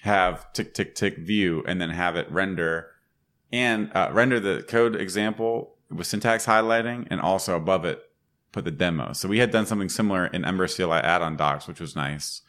[0.00, 2.90] have tick, tick, tick Vue, and then have it render
[3.52, 8.02] and uh, render the code example with syntax highlighting and also above it
[8.50, 9.12] put the demo.
[9.12, 12.42] So we had done something similar in Ember CLI add-on docs, which was nice.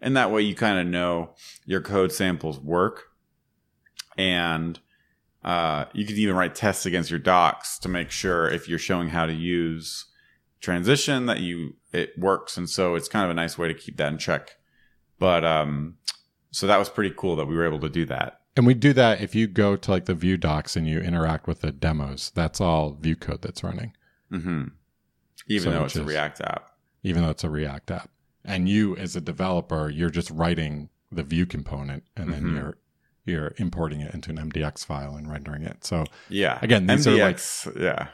[0.00, 1.34] And that way you kind of know
[1.66, 3.06] your code samples work
[4.16, 4.78] and
[5.44, 9.08] uh, you could even write tests against your docs to make sure if you're showing
[9.10, 10.06] how to use
[10.60, 12.56] transition that you it works.
[12.56, 14.56] And so it's kind of a nice way to keep that in check.
[15.18, 15.96] But um
[16.50, 18.40] so that was pretty cool that we were able to do that.
[18.56, 21.46] And we do that if you go to like the Vue docs and you interact
[21.46, 23.92] with the demos, that's all Vue code that's running,
[24.30, 24.64] hmm
[25.46, 26.70] even So though it's a react app.
[27.04, 28.10] Even though it's a React app.
[28.44, 32.54] And you as a developer, you're just writing the Vue component and then Mhm.
[32.54, 32.78] you're
[33.28, 35.84] you're importing it into an MDX file and rendering it.
[35.84, 37.40] So yeah Again, these are like-
[37.78, 38.08] yeah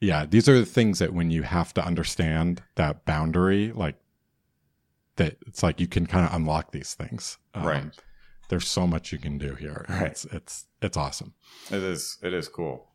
[0.00, 3.96] yeah, these are the things that when you have to understand that boundary, like
[5.16, 7.38] that it's like you can kind of unlock these things.
[7.54, 7.84] Um, Right.
[8.50, 9.86] There's so much you can do here.
[9.88, 10.10] Right.
[10.10, 11.32] It's it's it's awesome.
[11.70, 12.18] It is.
[12.22, 12.90] It is cool.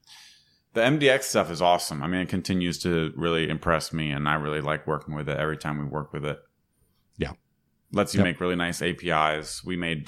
[0.73, 2.03] The MDX stuff is awesome.
[2.03, 5.37] I mean, it continues to really impress me, and I really like working with it
[5.37, 6.39] every time we work with it.
[7.17, 7.31] Yeah.
[7.91, 8.25] lets you Yep.
[8.25, 9.63] make really nice APIs.
[9.65, 10.05] We made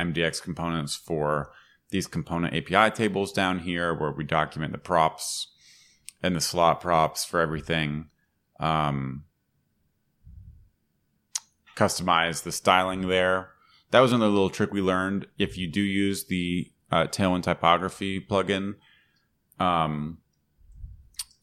[0.00, 1.52] MDX components for
[1.90, 5.48] these component API tables down here, where we document the props
[6.22, 8.08] and the slot props for everything.
[8.58, 9.24] Um,
[11.76, 13.50] customize the styling there.
[13.90, 15.26] That was another little trick we learned.
[15.38, 18.74] If you do use the uh, Tailwind typography plugin,
[19.58, 20.18] um,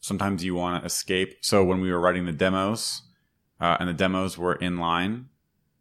[0.00, 1.38] sometimes you want to escape.
[1.42, 3.02] So when we were writing the demos,
[3.60, 5.27] uh, and the demos were in line,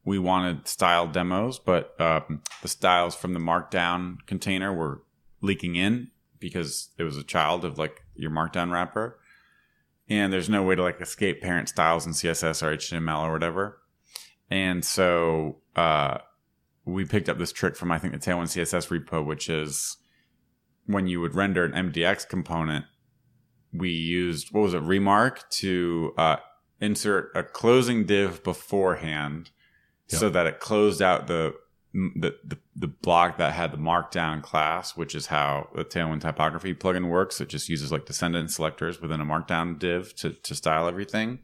[0.08, 5.04] we wanted style demos, but um, the styles from the Markdown container were
[5.42, 9.20] leaking in because it was a child of like your Markdown wrapper,
[10.08, 13.82] and there's no way to like escape parent styles in CSS or HTML or whatever.
[14.50, 16.20] And so uh,
[16.86, 19.98] we picked up this trick from I think the Tailwind CSS repo, which is
[20.86, 22.86] when you would render an MDX component,
[23.74, 26.38] we used what was it remark to uh,
[26.80, 29.52] insert a closing div beforehand,
[30.08, 31.54] So that it closed out the,
[31.94, 36.74] the the the block that had the markdown class, which is how the Tailwind typography
[36.74, 37.42] plugin works.
[37.42, 41.40] It just uses like descendant selectors within a markdown div to to style everything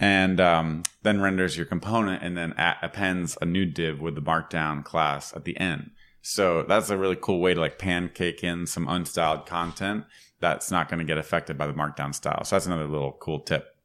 [0.00, 4.22] and um, then renders your component and then a- appends a new div with the
[4.22, 5.90] markdown class at the end.
[6.22, 10.04] So that's a really cool way to like pancake in some unstyled content
[10.40, 12.44] that's not going to get affected by the markdown style.
[12.44, 13.76] So that's another little cool tip.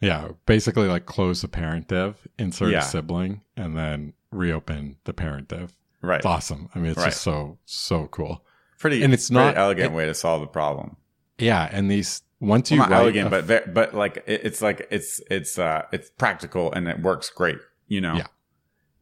[0.00, 2.78] Yeah, basically like close the parent div, insert Yeah.
[2.78, 5.76] a sibling, and then reopen the parent div.
[6.02, 6.16] Right.
[6.16, 6.70] It's awesome.
[6.74, 7.06] I mean, it's Right.
[7.06, 8.44] just so so cool.
[8.78, 10.96] Pretty And it's pretty not- elegant it- way to solve the problem.
[11.38, 15.20] Yeah, and these once Well, you not elegant, but but like it, it's like it's
[15.30, 17.58] it's uh it's practical and it works great.
[17.86, 18.14] You know.
[18.16, 18.26] Yeah.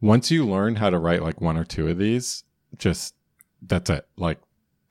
[0.01, 2.43] once you learn how to write like one or two of these,
[2.77, 3.15] just
[3.61, 4.07] that's it.
[4.17, 4.39] Like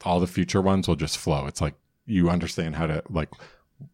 [0.05, 1.47] all the future ones will just flow.
[1.47, 1.75] It's like
[2.07, 3.31] you understand how to like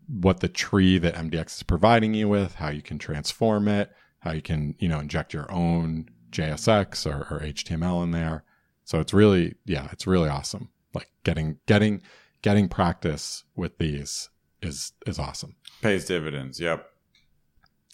[0.07, 4.33] what the tree that MDX is providing you with, how you can transform it, how
[4.33, 8.45] you can, you know, inject your own JSX or, or HTML in there.
[8.85, 10.71] So it's really, yeah, it's really awesome.
[10.95, 12.03] Like getting, getting,
[12.43, 14.31] getting practice with these
[14.63, 15.57] is, is awesome.
[15.83, 16.61] Pays dividends.
[16.61, 16.87] Yep.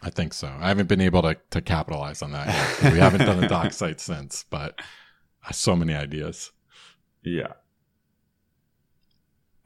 [0.02, 0.48] I think so.
[0.60, 2.48] I haven't been able to, to capitalize on that
[2.82, 2.92] yet.
[2.92, 4.80] We haven't done a doc site since, but
[5.46, 6.52] uh, so many ideas.
[7.22, 7.52] Yeah.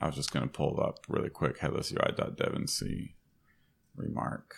[0.00, 3.14] I was just going to pull up really quick headless headlessui.dev and see
[3.96, 4.56] remark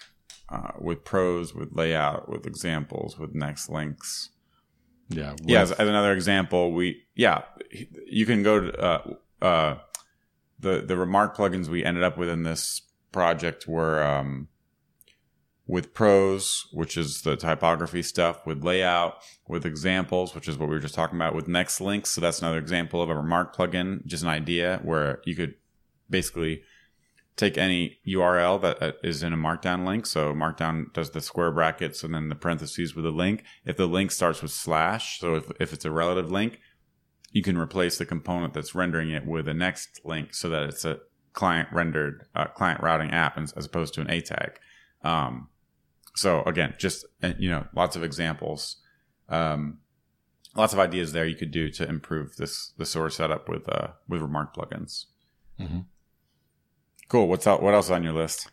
[0.49, 4.31] uh, with prose, with layout, with examples, with next links.
[5.09, 5.37] Yeah.
[5.45, 7.43] yeah, as, as another example, we yeah,
[8.07, 9.79] you can go to uh, uh,
[10.59, 12.83] the the remark plugins we ended up with in this
[13.13, 14.49] project were um,
[15.67, 20.75] with prose, which is the typography stuff, with layout, with examples, which is what we
[20.77, 22.11] were just talking about, with next links.
[22.11, 25.55] So that's another example of a remark plugin, just an idea where you could
[26.09, 26.63] basically
[27.37, 30.07] take any URL that uh, in a markdown link.
[30.07, 33.45] So markdown does the square brackets and then the parentheses with a link.
[33.65, 36.61] If the link starts with slash, so if, if it's a relative link,
[37.33, 40.85] you can replace the component that's rendering it with a next link so that it's
[40.85, 41.01] a
[41.35, 44.59] client rendered uh, client routing app as opposed to an A tag.
[45.03, 45.49] Um,
[46.17, 48.77] so again, just uh, you know, lots of examples,
[49.29, 49.79] um,
[50.57, 53.89] lots of ideas there you could do to improve this the source setup with uh,
[54.09, 55.05] with Remark plugins.
[55.61, 55.85] Mhm.
[57.09, 57.29] Cool.
[57.29, 57.63] What's out?
[57.63, 58.49] What else is on your list?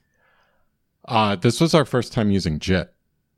[1.05, 2.93] uh, this was our first time using JIT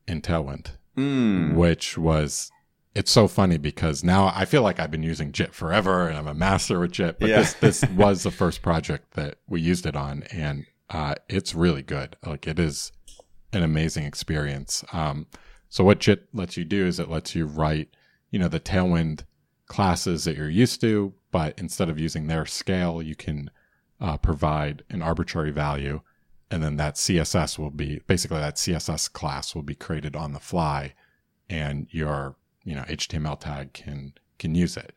[0.07, 1.55] in Tailwind, Mm.
[1.55, 2.51] which was,
[2.93, 6.28] it's so funny because now I feel like I've been using JIT forever and I'm
[6.28, 7.38] a master with JIT, but Yeah.
[7.39, 11.82] this, this was the first project that we used it on and, uh, it's really
[11.82, 12.17] good.
[12.23, 12.91] Like it is
[13.54, 14.84] an amazing experience.
[14.91, 15.28] Um,
[15.70, 17.89] so what JIT lets you do is it lets you write,
[18.32, 19.24] you know, the Tailwind
[19.68, 23.50] classes that you're used to, but instead of using their scale, you can
[24.00, 26.02] uh, provide an arbitrary value,
[26.52, 30.39] and then that CSS will be basically that CSS class will be created on the
[30.39, 30.93] fly,
[31.50, 34.93] and your you know HTML tag can can use it.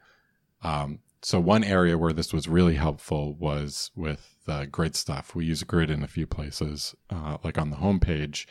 [0.62, 5.34] Um, so one area where this was really helpful was with the grid stuff.
[5.34, 8.46] We use grid in a few places, uh, like on the homepage,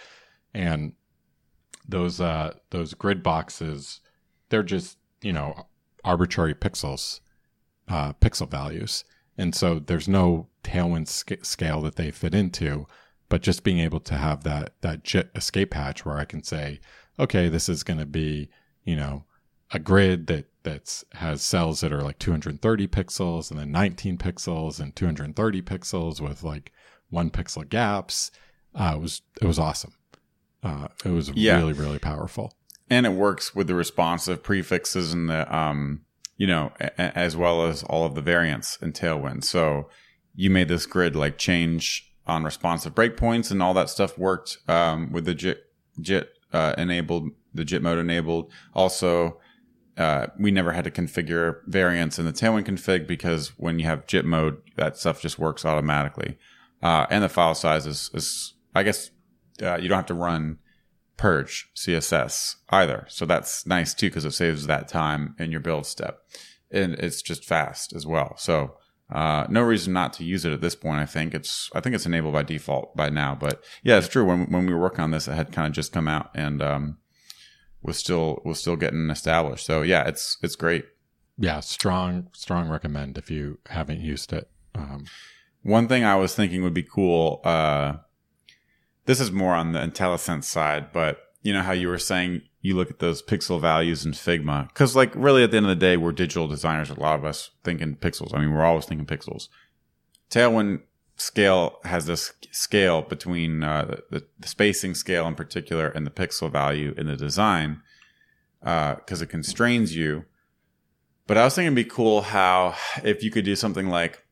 [0.54, 0.94] and
[1.90, 4.00] those uh, those grid boxes,
[4.50, 5.68] they're just you know
[6.06, 7.20] arbitrary pixels,
[7.90, 9.04] uh, pixel values,
[9.38, 12.86] and so there's no Tailwind sca- scale that they fit into.
[13.30, 16.80] But just being able to have that that JIT escape hatch where I can say,
[17.20, 18.50] okay, this is going to be
[18.86, 19.26] you know
[19.72, 24.80] a grid that that's has cells that are like 230 pixels and then 19 pixels
[24.80, 26.72] and 230 pixels with like
[27.10, 28.32] one pixel gaps.
[28.76, 29.94] Uh, it was it was awesome.
[30.64, 31.58] Uh, it was Yeah.
[31.58, 32.54] really really powerful.
[32.90, 36.02] and it works with the responsive prefixes and the um
[36.38, 39.90] you know a- as well as all of the variants in tailwind so
[40.36, 45.12] you made this grid like change on responsive breakpoints and all that stuff worked um,
[45.12, 45.64] with the jit
[46.00, 49.38] jit uh, enabled the jit mode enabled also
[49.98, 54.06] uh, we never had to configure variants in the tailwind config because when you have
[54.06, 56.38] jit mode that stuff just works automatically.
[56.84, 59.10] Uh, and the file size is, is i guess
[59.64, 60.60] uh, you don't have to run
[61.18, 63.06] purge css either.
[63.10, 66.20] So that's nice too because it saves that time in your build step.
[66.70, 68.36] And it's just fast as well.
[68.38, 68.76] So
[69.12, 71.34] uh, no reason not to use it at this point i think.
[71.34, 74.26] It's i think it's enabled by default by now but yeah it's true.
[74.26, 76.62] When, when we were working on this it had kind of just come out and
[76.62, 76.98] um,
[77.88, 80.86] was still was still getting established so yeah it's it's great
[81.40, 84.50] Yeah, strong strong recommend if you haven't used it.
[84.76, 85.06] Um,
[85.64, 87.42] One thing I was thinking would be cool.
[87.44, 87.98] Uh,
[89.06, 92.76] this is more on the IntelliSense side, but you know how you were saying you
[92.76, 95.86] look at those pixel values in Figma because like really at the end of the
[95.88, 96.90] day we're digital designers.
[96.90, 98.34] A lot of us thinking pixels.
[98.34, 99.48] I mean we're always thinking pixels.
[100.30, 100.82] Tailwind
[101.18, 106.52] scale has this scale between uh, the, the spacing scale in particular and the pixel
[106.52, 107.82] value in the design
[108.60, 110.26] because uh, it constrains you.
[111.26, 114.24] But I was thinking it'd be cool how if you could do something like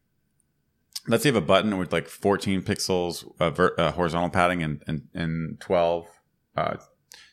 [1.07, 4.63] let's say you have a button with like 14 pixels uh, ver- uh, horizontal padding
[4.63, 6.07] and, and, and 12
[6.55, 6.77] uh,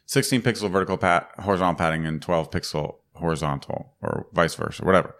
[0.06, 5.14] 16 pixel vertical pat horizontal padding and 12 pixel horizontal or vice versa whatever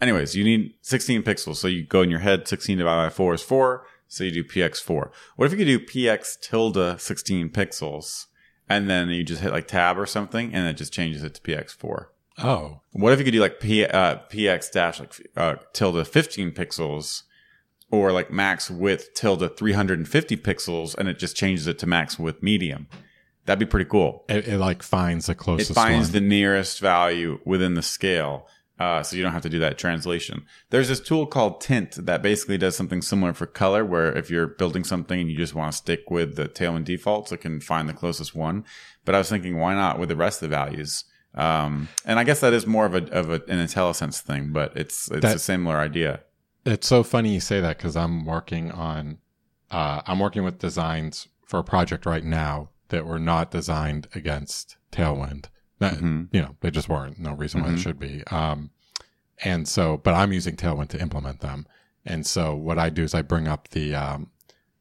[0.00, 3.34] anyways you need 16 pixels so you go in your head 16 divided by 4
[3.34, 8.26] is 4 so you do px4 what if you could do px tilde 16 pixels
[8.68, 11.40] and then you just hit like tab or something and it just changes it to
[11.40, 12.06] px4
[12.38, 16.50] Oh, what if you could do like P, uh, px dash like uh, tilde 15
[16.52, 17.22] pixels
[17.90, 22.42] or like max width tilde 350 pixels and it just changes it to max width
[22.42, 22.88] medium.
[23.46, 24.24] That'd be pretty cool.
[24.28, 26.12] it, it like finds the closest It finds one.
[26.12, 28.46] the nearest value within the scale.
[28.78, 30.44] Uh, so you don't have to do that translation.
[30.68, 34.46] There's this tool called Tint that basically does something similar for color, where if you're
[34.46, 37.88] building something and you just want to stick with the Tailwind defaults, it can find
[37.88, 38.64] the closest one.
[39.06, 41.04] But I was thinking, why not with the rest of the values?
[41.34, 44.76] Um, and I guess that is more of a of a, an IntelliSense thing, but
[44.76, 46.20] it's it's That- a similar idea.
[46.66, 49.18] It's so funny you say that because I'm working on,
[49.70, 54.76] uh, I'm working with designs for a project right now that were not designed against
[54.90, 55.44] Tailwind.
[55.78, 56.28] That, Mhm.
[56.32, 57.18] You know, they just weren't.
[57.18, 57.76] No reason why Mhm.
[57.76, 58.24] they should be.
[58.30, 58.70] Um,
[59.44, 61.66] and so, but I'm using Tailwind to implement them.
[62.04, 64.30] And so, what I do is I bring up the, um,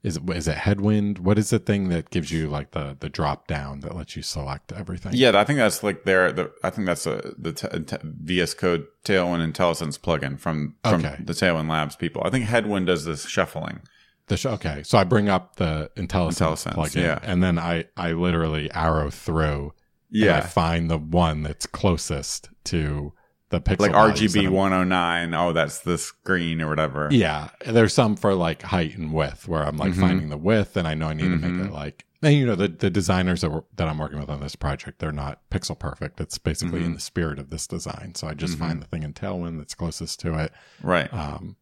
[0.03, 1.17] is is it Headwind?
[1.17, 4.21] What is the thing that gives you like the the drop down that lets you
[4.21, 5.13] select everything?
[5.15, 6.31] Yeah, I think that's like their.
[6.31, 11.03] The, I think that's a, the t- t- VS Code Tailwind IntelliSense plugin from from
[11.03, 11.15] Okay.
[11.23, 12.21] the Tailwind Labs people.
[12.23, 13.79] I think Headwind does this shuffling.
[14.27, 17.19] The sh- okay, so I bring up the IntelliSense, IntelliSense, plugin, yeah.
[17.23, 19.73] and then I I literally arrow through.
[20.21, 23.13] And I find the one that's closest to
[23.49, 23.79] the pixel.
[23.81, 25.33] like RGB 109.
[25.33, 27.09] Oh, that's the screen or whatever.
[27.11, 29.99] Yeah, there's some for like height and width where I'm like Mhm.
[30.01, 32.05] finding the width, and I know I need to make it like.
[32.23, 34.97] And you know the the designers that, were, that I'm working with on this project,
[34.99, 36.19] they're not pixel perfect.
[36.19, 36.95] It's basically in Mhm.
[36.95, 38.13] the spirit of this design.
[38.15, 38.59] So I just Mhm.
[38.59, 40.51] find the thing in Tailwind that's closest to it.
[40.81, 41.13] Right.
[41.13, 41.55] Um,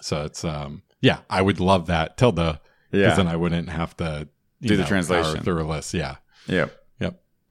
[0.00, 2.58] so it's um yeah, I would love that tilde because
[2.92, 3.14] Yeah.
[3.14, 4.28] then I wouldn't have to
[4.60, 5.34] Do the know, translation.
[5.36, 5.94] power through a list.
[5.94, 6.16] Yeah.
[6.48, 6.74] Yep.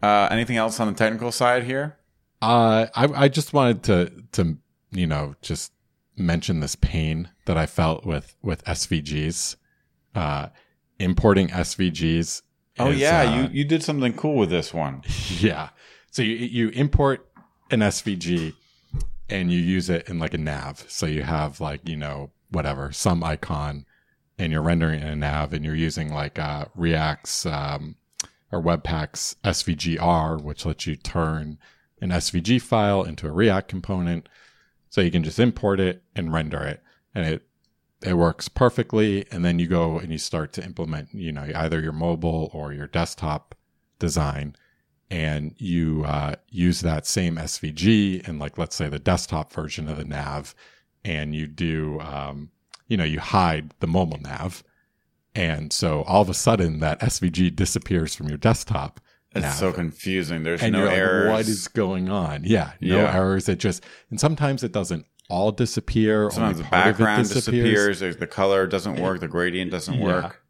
[0.06, 1.98] Uh, anything else on the technical side here?
[2.40, 4.58] Uh, I I just wanted to to
[4.92, 5.72] you know just
[6.16, 9.56] mention this pain that I felt with with SVGs,
[10.14, 10.50] uh,
[11.00, 12.44] importing SVGs.
[12.78, 15.02] Oh is, yeah, uh, you you did something cool with this one.
[15.40, 15.70] yeah.
[16.12, 17.28] So you you import
[17.72, 18.54] an SVG
[19.28, 20.86] and you use it in like a nav.
[20.88, 23.88] So you have like you know whatever some icon,
[24.38, 27.96] and you're rendering it in a nav, and you're using like uh, React's um,
[28.52, 31.58] or Webpack's SVGR, which lets you turn
[32.02, 34.30] an SVG file into a React component.
[34.90, 36.82] So you can just import it and render it,
[37.14, 37.48] and it
[38.02, 39.26] it works perfectly.
[39.32, 42.72] And then you go and you start to implement, you know, either your mobile or
[42.72, 43.56] your desktop
[44.00, 44.56] design,
[45.10, 49.98] and you uh, use that same SVG and like let's say the desktop version of
[49.98, 50.56] the nav,
[51.04, 52.52] and you do, um,
[52.88, 54.64] you know, you hide the mobile nav.
[55.36, 59.00] And so all of a sudden that SVG disappears from your desktop.
[59.36, 60.44] It's so confusing.
[60.44, 61.30] There's and no you're like, errors.
[61.32, 62.44] what is going on?
[62.46, 63.14] Yeah, no Yeah.
[63.16, 63.50] errors.
[63.50, 66.30] It just and sometimes it doesn't all disappear.
[66.32, 68.00] Sometimes the part of it background disappears.
[68.00, 69.20] there's- The color doesn't work.
[69.20, 70.06] The gradient doesn't Yeah.
[70.06, 70.42] work.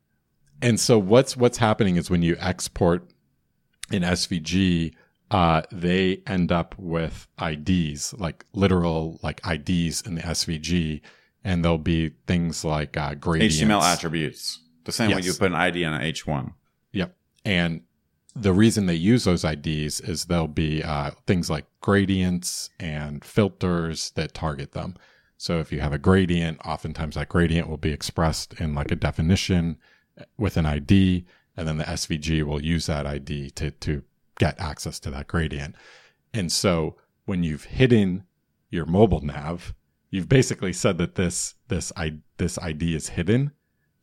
[0.61, 3.09] And so what's what's happening is when you export
[3.91, 4.93] an SVG,
[5.31, 11.01] uh, they end up with IDs, like literal like IDs in the SVG,
[11.43, 13.57] and there'll be things like uh, gradients.
[13.59, 14.59] HTML attributes.
[14.85, 16.53] The same way you put an ID on an H1.
[16.93, 17.15] Yep.
[17.43, 17.81] And
[18.35, 24.11] the reason they use those IDs is there'll be uh, things like gradients and filters
[24.11, 24.95] that target them.
[25.37, 28.95] So if you have a gradient, oftentimes that gradient will be expressed in like a
[28.95, 29.77] definition
[30.37, 31.25] with an ID,
[31.57, 34.03] and then the SVG will use that ID to to
[34.37, 35.75] get access to that gradient.
[36.33, 38.23] And so when you've hidden
[38.69, 39.73] your mobile nav,
[40.09, 43.51] you've basically said that this this I this ID is hidden,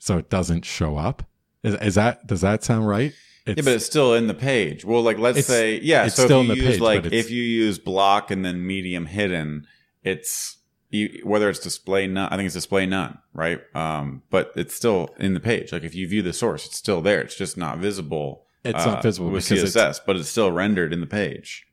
[0.02, 1.22] so it doesn't show up.
[1.62, 3.12] Is, is that does that sound right?
[3.46, 4.84] It's, yeah, but it's still in the page.
[4.84, 6.06] Well, like let's say, yeah.
[6.06, 8.44] it's so still if you in the use page, like if you use block and
[8.44, 9.68] then medium hidden,
[10.02, 10.58] it's
[10.90, 12.32] you, whether it's display none.
[12.32, 13.60] I think it's display none, right?
[13.76, 15.70] Um, but it's still in the page.
[15.70, 17.20] Like if you view the source, it's still there.
[17.20, 18.44] It's just not visible.
[18.64, 21.64] It's uh, not visible with CSS, it's but it's still rendered in the page.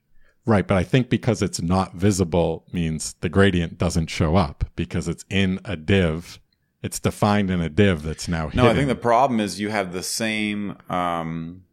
[0.46, 0.68] right.
[0.68, 5.26] But I think because it's not visible means the gradient doesn't show up because it's
[5.32, 6.40] in a div.
[6.82, 8.64] It's defined in a div that's now hidden.
[8.64, 11.64] No, I think the problem is you have the same um,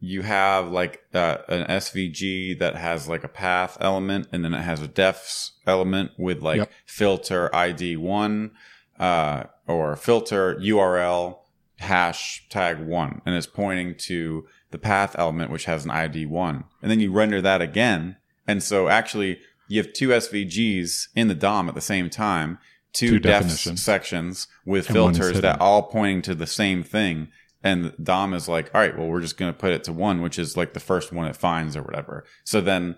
[0.00, 4.60] you have like uh, an SVG that has like a path element and then it
[4.60, 6.70] has a defs element with like Yep.
[6.86, 8.52] filter ID one,
[8.98, 11.38] uh, or filter URL
[11.78, 13.22] hash tag one.
[13.26, 16.64] And it's pointing to the path element, which has an ID one.
[16.82, 18.16] And then you render that again.
[18.46, 22.58] And so actually you have two SVGs in the DOM at the same time,
[22.92, 27.28] two, Two defs sections with And filters that all pointing to the same thing.
[27.62, 30.22] And Dom is like, all right, well, we're just going to put it to one,
[30.22, 32.24] which is like the first one it finds or whatever.
[32.44, 32.96] So then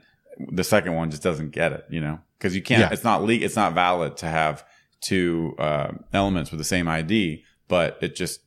[0.50, 2.90] the second one just doesn't get it, you know, because you can't, Yeah.
[2.92, 4.64] it's not le- it's not valid to have
[5.00, 8.40] two uh, elements with the same ID, but it just,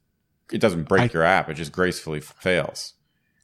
[0.52, 1.50] it doesn't break I- your app.
[1.50, 2.94] It just gracefully f- fails.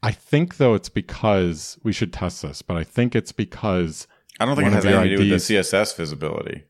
[0.02, 4.08] I think though it's because we should test this, but I think it's because
[4.40, 6.64] I don't think it has anything to do with the CSS visibility.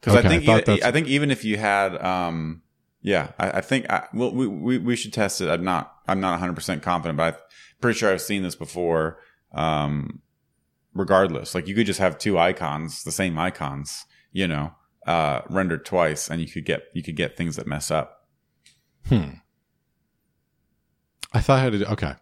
[0.00, 2.62] Because Okay, I I think thought e- I think even if you had, um,
[3.02, 5.48] yeah, I, I think I, well, we, we we should test it.
[5.48, 7.40] I'm not I'm not 100 percent confident, but I'm
[7.80, 9.18] pretty sure I've seen this before.
[9.52, 10.20] Um,
[10.94, 14.72] regardless, like you could just have two icons, the same icons, you know,
[15.06, 18.26] uh, rendered twice, and you could get you could get things that mess up.
[19.08, 19.30] hmm.
[21.32, 21.92] I thought I had to.
[21.92, 22.14] Okay,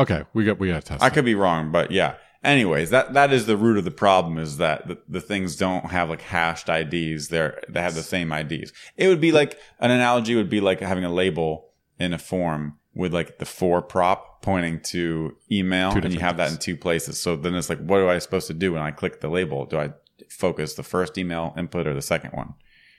[0.00, 1.02] okay, we got we got to test.
[1.02, 1.12] I it.
[1.12, 2.14] could be wrong, but yeah.
[2.46, 5.86] Anyways, that that is the root of the problem is that the, the things don't
[5.90, 7.28] have like hashed IDs.
[7.28, 8.72] They're they have the same IDs.
[8.96, 12.78] It would be like an analogy would be like having a label in a form
[12.94, 17.20] with like the for prop pointing to email, and you have that in two places.
[17.20, 19.66] So then it's like, what am I supposed to do when I click the label?
[19.66, 19.90] Do I
[20.30, 22.54] focus the first email input or the second one?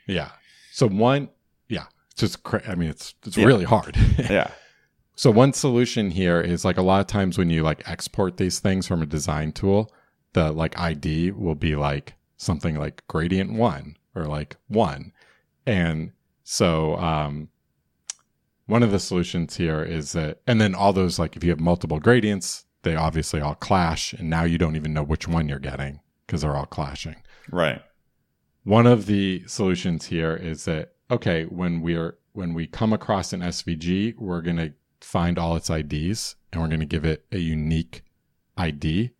[0.07, 0.31] Yeah.
[0.73, 1.29] So one,
[1.69, 3.45] yeah, it's just cra- I mean, it's it's Yeah.
[3.45, 3.95] really hard.
[4.17, 4.51] Yeah,
[5.18, 8.59] so one solution here is like a lot of times when you like export these
[8.59, 9.91] things from a design tool,
[10.34, 15.11] the like ID will be like something like gradient one or like one,
[15.65, 16.11] and
[16.43, 17.49] so um,
[18.68, 21.59] one of the solutions here is that, and then all those like if you have
[21.59, 25.57] multiple gradients, they obviously all clash, and now you don't even know which one you're
[25.57, 27.15] getting because they're all clashing.
[27.49, 27.82] right.
[28.65, 33.41] One of the solutions here is that okay, when we're when we come across an
[33.41, 37.37] SVG, we're going to find all its IDs and we're going to give it a
[37.37, 38.03] unique
[38.57, 39.11] ID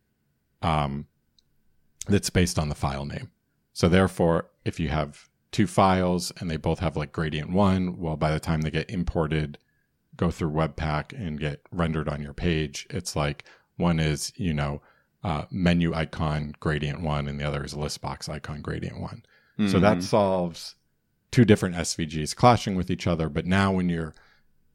[0.62, 1.06] um,
[2.08, 3.30] that's based on the file name.
[3.72, 8.16] So therefore, if you have two files and they both have like gradient one, well,
[8.16, 9.58] by the time they get imported,
[10.16, 13.44] go through Webpack and get rendered on your page, it's like
[13.76, 14.82] one is, you know,
[15.22, 19.22] uh, menu icon gradient one and the other is list box icon gradient one.
[19.66, 20.02] So that Mhm.
[20.04, 20.76] solves
[21.32, 23.28] two different SVGs clashing with each other.
[23.28, 24.14] But now when you're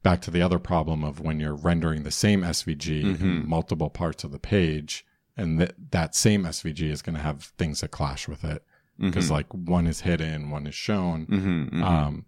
[0.04, 3.20] back to the other problem of when you're rendering the same SVG Mhm.
[3.20, 5.04] in multiple parts of the page,
[5.36, 8.62] and that that same SVG is going to have things that clash with it
[9.00, 9.30] because Mhm.
[9.32, 11.26] like one is hidden, one is shown.
[11.26, 11.82] Mhm, mhm.
[11.82, 12.24] Um,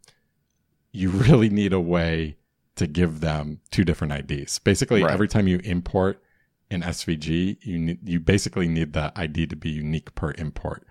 [0.90, 2.38] you really need a way
[2.74, 4.58] to give them two different IDs.
[4.58, 5.12] Basically, Right.
[5.12, 6.20] every time you import
[6.70, 10.84] an SVG, you need, you basically need the ID to be unique per import.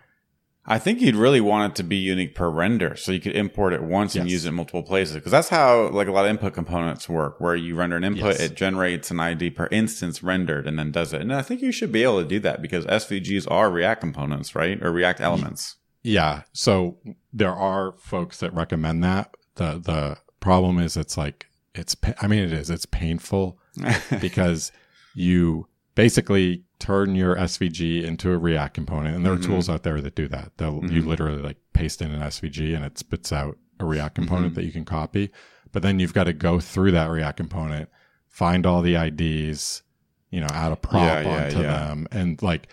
[0.68, 3.72] I think you'd really want it to be unique per render, so you could import
[3.74, 5.16] it once and use it in multiple places.
[5.16, 8.24] Because that's how like a lot of input components work, where you render an input,
[8.34, 8.40] Yes.
[8.40, 11.22] it generates an ID per instance rendered, and then does it.
[11.22, 14.56] And I think you should be able to do that because SVGs are React components,
[14.56, 15.76] right, or React elements.
[16.02, 16.44] Yeah.
[16.54, 16.98] So
[17.32, 19.36] there are folks that recommend that.
[19.56, 23.60] The the problem is it's like it's I mean it is it's painful
[24.22, 24.72] because
[25.14, 29.46] you basically turn your SVG into a React component and there are Mhm.
[29.46, 30.52] tools out there that do that.
[30.58, 31.08] They'll you Mhm.
[31.08, 34.56] literally like paste in an SVG and it spits out a React component Mhm.
[34.56, 35.32] that you can copy.
[35.72, 37.90] But then you've got to go through that React component,
[38.28, 39.84] find all the IDs,
[40.32, 41.88] you know, add a prop Yeah, yeah, onto yeah.
[41.88, 42.68] them and like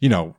[0.00, 0.34] you know,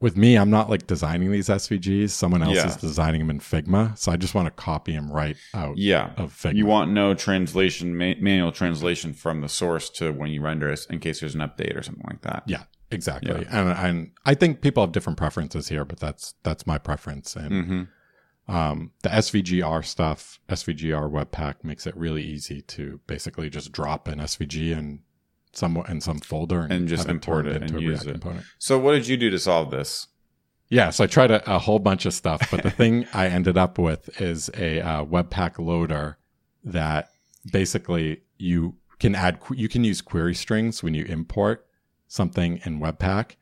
[0.00, 2.10] with me, I'm not like designing these SVGs.
[2.10, 2.66] Someone else Yeah.
[2.68, 3.96] is designing them in Figma.
[3.96, 6.12] So I just want to copy them right out yeah.
[6.16, 6.56] of Figma.
[6.56, 10.86] You want no translation, ma- manual translation from the source to when you render it
[10.90, 12.42] in case there's an update or something like that.
[12.46, 13.46] yeah, exactly.
[13.50, 17.34] And, and I think people have different preferences here, but that's, that's my preference.
[17.34, 18.54] And, Mm-hmm.
[18.54, 24.18] um, the SVGR stuff, SVGR Webpack makes it really easy to basically just drop an
[24.20, 25.00] SVG in
[25.56, 28.12] some, in some folder and, And just import it and into a use React it.
[28.12, 28.46] component.
[28.58, 30.08] So what did you do to solve this?
[30.68, 33.56] Yeah, so I tried a, a whole bunch of stuff, but the thing I ended
[33.56, 36.18] up with is a uh, Webpack loader
[36.64, 37.10] that
[37.50, 41.66] basically you can add, you can use query strings when you import
[42.08, 43.36] something in Webpack.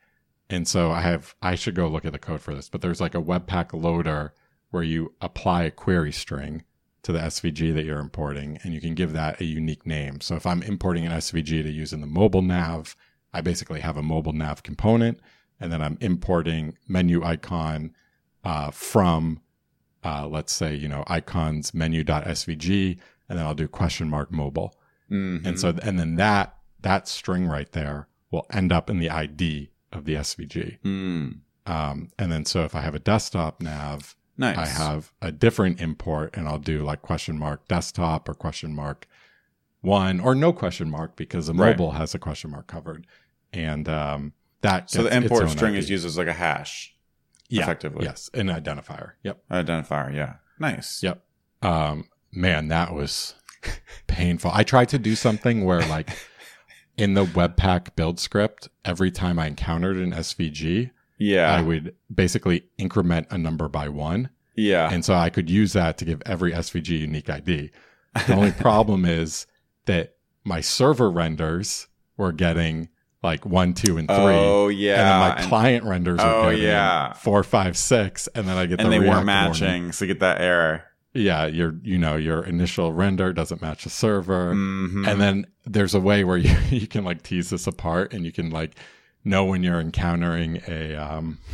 [0.49, 3.01] And so I have, I should go look at the code for this, but there's
[3.01, 4.33] like a Webpack loader
[4.69, 6.63] where you apply a query string
[7.05, 10.19] to the SVG that you're importing and you can give that a unique name.
[10.21, 12.95] So if I'm importing an SVG to use in the mobile nav,
[13.31, 15.19] I basically have a mobile nav component
[15.59, 17.93] and then I'm importing menu icon
[18.43, 19.39] uh, from,
[20.03, 22.97] uh, let's say, you know, icons menu.svg,
[23.29, 24.75] and then I'll do question mark mobile.
[25.11, 25.45] Mhm.
[25.45, 29.69] And so, and then that that string right there will end up in the ID
[29.91, 30.79] of the SVG.
[30.83, 31.37] Mm.
[31.67, 34.57] Um, and then so if I have a desktop nav, Nice.
[34.57, 39.07] I have a different import and I'll do like question mark desktop or question mark
[39.81, 41.69] one or no question mark because the Right.
[41.77, 43.07] mobile has a question mark covered.
[43.53, 45.79] And um, that So the import string ID.
[45.79, 46.93] is used as like a hash,
[47.47, 48.03] yeah, effectively.
[48.05, 49.11] Yes, an identifier.
[49.23, 49.41] Yep.
[49.49, 50.13] identifier.
[50.13, 50.33] Yeah.
[50.59, 51.01] Nice.
[51.03, 51.23] Yep.
[51.61, 53.35] Um, man, that was
[54.07, 54.51] painful.
[54.53, 56.09] I tried to do something where like
[56.97, 61.53] in the Webpack build script, every time I encountered an SVG, Yeah.
[61.53, 64.29] I would basically increment a number by one.
[64.55, 64.89] yeah.
[64.91, 67.71] And so I could use that to give every SVG unique ID.
[68.27, 69.47] The only problem is
[69.85, 71.87] that my server renders
[72.17, 72.89] were getting
[73.23, 74.15] like one, two, and three.
[74.17, 74.95] oh and yeah.
[74.97, 77.13] then my And- client renders Oh, were getting yeah.
[77.13, 79.25] four, five, six, and then I get and the they weren't warning.
[79.25, 80.83] matching, so you get that error.
[81.13, 85.07] Yeah, your you know your initial render doesn't match the server, Mhm.
[85.07, 88.31] and then there's a way where you you can like tease this apart, and you
[88.31, 88.75] can like
[89.25, 91.39] know when you're encountering a um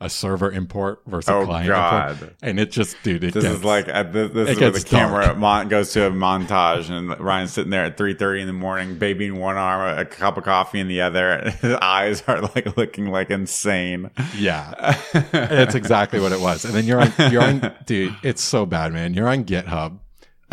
[0.00, 2.10] a server import versus a oh client god.
[2.12, 4.70] import, and it just dude, it This gets, is like uh, this, this is where
[4.72, 4.88] the dark.
[4.88, 8.52] camera mon- goes to a montage, and Ryan's sitting there at three thirty in the
[8.52, 11.48] morning, babying one arm, a cup of coffee in the other.
[11.60, 14.10] His eyes are like looking like insane.
[14.36, 16.64] yeah, it's exactly what it was.
[16.64, 19.14] And then you're on you're on dude, it's so bad, man.
[19.14, 20.00] You're on GitHub.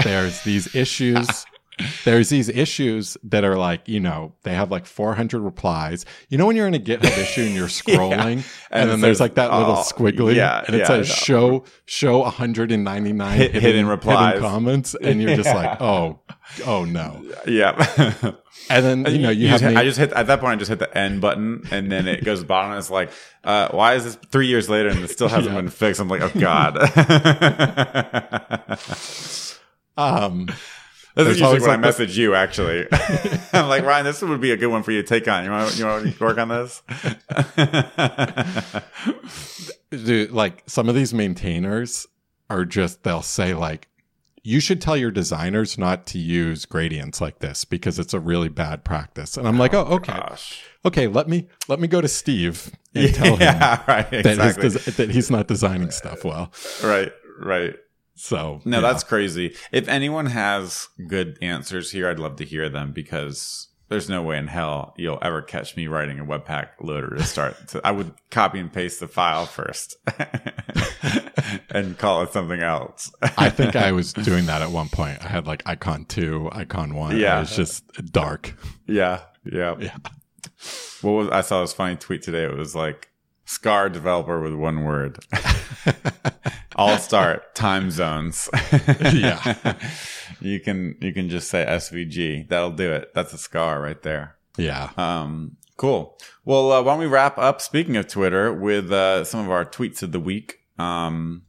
[0.04, 1.28] There's these issues.
[2.06, 6.06] There's these issues that are like, you know, they have like 400 replies.
[6.30, 9.20] You know, when you're in a GitHub issue and you're scrolling, and, And then there's
[9.20, 13.88] like that little oh, squiggly, yeah, and it yeah, says show show 199 Hit- hidden
[13.88, 14.40] replies.
[14.40, 15.56] comments, and you're just Yeah.
[15.56, 16.20] like, oh,
[16.66, 17.24] oh no.
[17.48, 17.76] yeah.
[18.72, 20.54] And then you know you, just have hit- me- I just hit at that point.
[20.54, 22.72] I just hit the end button, and then it goes bottom.
[22.72, 23.10] And it's like,
[23.44, 25.62] uh, why is this three years later and it still hasn't Yeah.
[25.62, 26.00] been fixed?
[26.02, 26.78] I'm like, oh god.
[29.98, 30.48] um
[31.16, 32.36] Is usually when I like message you.
[32.36, 32.88] Actually,
[33.54, 34.06] I'm like Ryan.
[34.06, 35.44] This would be a good one for you to take on.
[35.44, 36.82] You want you want to work on this?
[39.90, 42.08] dude, like some of these maintainers
[42.50, 43.88] are just they'll say like
[44.44, 48.50] you should tell your designers not to use gradients like this because it's a really
[48.50, 49.36] bad practice.
[49.38, 50.64] And I'm like, oh, oh okay, Gosh.
[50.86, 51.08] okay.
[51.08, 54.10] Let me let me go to Steve and tell him Yeah, right.
[54.10, 56.52] that, his des- that he's not designing stuff well.
[56.84, 57.12] right.
[57.42, 57.76] Right.
[58.22, 58.82] So No, yeah.
[58.82, 59.56] that's crazy.
[59.72, 64.38] If anyone has good answers here, I'd love to hear them because there's no way
[64.38, 67.56] in hell you'll ever catch me writing a Webpack loader to start.
[67.84, 69.96] I would copy and paste the file first
[71.70, 73.12] and call it something else.
[73.38, 75.24] I think I was doing that at one point.
[75.24, 77.18] I had like icon two, icon one.
[77.18, 77.38] Yeah.
[77.38, 78.54] it was just dark.
[78.86, 79.96] yeah, yeah, Yeah.
[81.02, 82.44] What was I saw this funny tweet today?
[82.44, 83.09] It was like
[83.50, 85.18] Scar developer with one word.
[86.76, 88.48] All start time zones.
[89.12, 89.74] Yeah.
[90.40, 92.48] you can you can just say SVG.
[92.48, 93.12] That'll do it.
[93.16, 94.36] That's a Scar right there.
[94.56, 94.92] Yeah.
[94.98, 96.16] Um, cool.
[96.46, 97.60] Well, uh, why don't we wrap up?
[97.60, 100.60] Speaking of Twitter, with uh, some of our tweets of the week.
[100.78, 101.42] Um,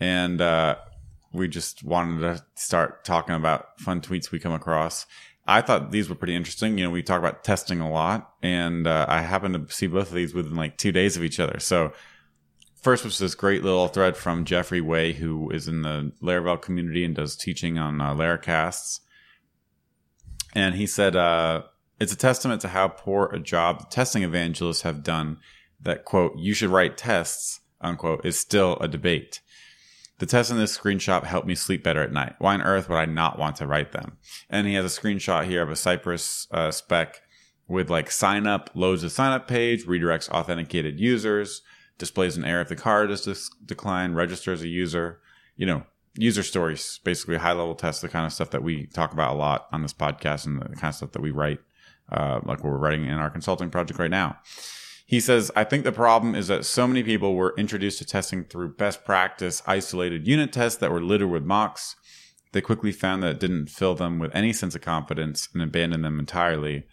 [0.00, 0.74] and uh,
[1.32, 5.06] we just wanted to start talking about fun tweets we come across.
[5.48, 6.76] I thought these were pretty interesting.
[6.76, 10.08] You know, we talk about testing a lot, and uh, I happened to see both
[10.08, 11.58] of these within like two days of each other.
[11.58, 11.94] So,
[12.82, 17.02] first was this great little thread from Jeffrey Way, who is in the Laravel community
[17.02, 19.00] and does teaching on uh, Laracasts.
[20.54, 21.62] And he said, uh,
[21.98, 25.38] it's a testament to how poor a job the testing evangelists have done
[25.80, 29.40] that, quote, you should write tests, unquote, is still a debate.
[30.18, 32.34] The tests in this screenshot help me sleep better at night.
[32.38, 34.18] Why on earth would I not want to write them?
[34.50, 37.20] And he has a screenshot here of a Cypress uh, spec
[37.68, 41.62] with like sign up, loads the sign up page, redirects authenticated users,
[41.98, 45.20] displays an error if the card is dis- declined, registers a user,
[45.56, 49.12] you know, user stories, basically high level tests, the kind of stuff that we talk
[49.12, 51.60] about a lot on this podcast and the kind of stuff that we write,
[52.10, 54.36] uh, like we're writing in our consulting project right now.
[55.08, 58.44] He says, I think the problem is that so many people were introduced to testing
[58.44, 61.96] through best practice isolated unit tests that were littered with mocks.
[62.52, 66.04] They quickly found that it didn't fill them with any sense of confidence and abandoned
[66.04, 66.84] them entirely.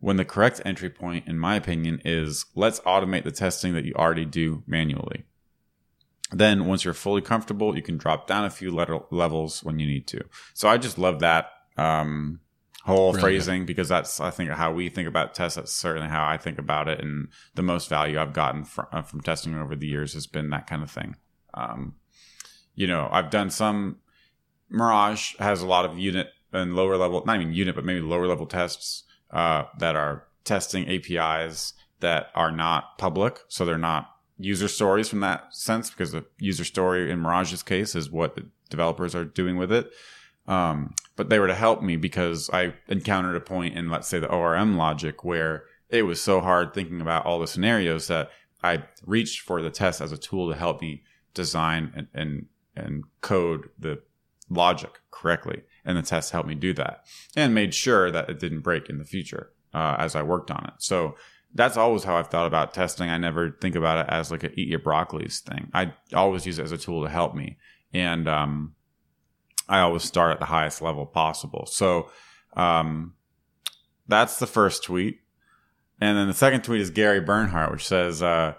[0.00, 3.92] When the correct entry point, in my opinion, is let's automate the testing that you
[3.96, 5.26] already do manually.
[6.30, 9.86] Then, once you're fully comfortable, you can drop down a few letter- levels when you
[9.86, 10.24] need to.
[10.54, 12.40] So I just love that um,
[12.84, 13.44] whole Brilliant.
[13.44, 15.56] phrasing because that's, I think, how we think about tests.
[15.56, 17.00] That's certainly how I think about it.
[17.00, 20.50] And the most value I've gotten from, uh, from testing over the years has been
[20.50, 21.16] that kind of thing.
[21.54, 21.94] Um,
[22.74, 23.98] you know, I've done some,
[24.68, 28.26] Mirage has a lot of unit and lower level, not even unit, but maybe lower
[28.26, 33.40] level tests uh, that are testing APIs that are not public.
[33.48, 34.08] So they're not
[34.38, 38.46] user stories from that sense because the user story in Mirage's case is what the
[38.70, 39.90] developers are doing with it.
[40.46, 44.18] Um, but they were to help me because I encountered a point in, let's say,
[44.18, 48.30] the ORM logic where it was so hard thinking about all the scenarios that
[48.62, 51.02] I reached for the test as a tool to help me
[51.34, 54.02] design and, and, and code the
[54.48, 55.62] logic correctly.
[55.84, 57.04] And the test helped me do that
[57.36, 60.64] and made sure that it didn't break in the future uh, as I worked on
[60.64, 60.74] it.
[60.78, 61.16] So
[61.54, 63.10] that's always how I've thought about testing.
[63.10, 65.70] I never think about it as like a eat your broccolis thing.
[65.74, 67.58] I always use it as a tool to help me.
[67.92, 68.74] And, um,
[69.68, 71.66] I always start at the highest level possible.
[71.66, 72.10] So,
[72.56, 73.14] um,
[74.08, 75.20] that's the first tweet.
[76.00, 78.54] And then the second tweet is Gary Bernhardt, which says, uh,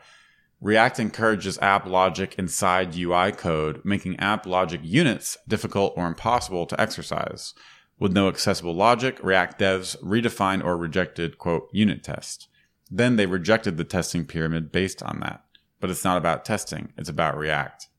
[0.61, 6.79] React encourages app logic inside UI code, making app logic units difficult or impossible to
[6.79, 7.53] exercise.
[7.99, 12.47] With no accessible logic, React devs redefined or rejected, quote, unit test.
[12.89, 15.43] Then they rejected the testing pyramid based on that.
[15.81, 17.89] But it's not about testing, it's about React.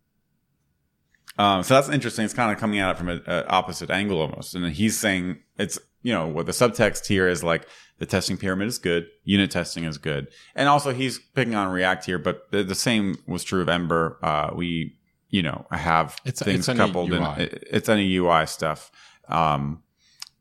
[1.38, 2.24] Um, so that's interesting.
[2.24, 4.54] It's kind of coming at it from an opposite angle almost.
[4.54, 7.66] And he's saying it's, you know, what the subtext here is like
[7.98, 10.28] the testing pyramid is good, unit testing is good.
[10.54, 14.18] And also he's picking on React here, but the, the same was true of Ember.
[14.22, 14.96] Uh, we,
[15.30, 17.44] you know, have It's- things it's coupled in, UI.
[17.44, 18.90] it- it's any UI stuff.
[19.28, 19.82] Um,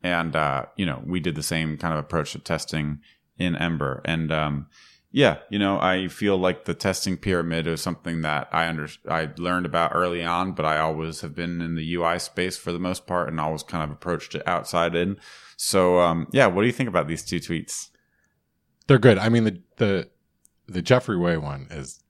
[0.03, 2.99] and, uh, you know, we did the same kind of approach to testing
[3.37, 4.01] in Ember.
[4.05, 4.67] And, um,
[5.15, 9.29] yeah, you know, I feel like the testing pyramid is something that I under I
[9.37, 12.79] learned about early on, but I always have been in the UI space for the
[12.79, 15.17] most part, and always kind of approached it outside in.
[15.55, 17.91] So, um, yeah, what do you think about these two tweets?
[18.87, 19.19] They're good.
[19.19, 20.09] I mean the the
[20.65, 22.03] the Jeffrey Way one is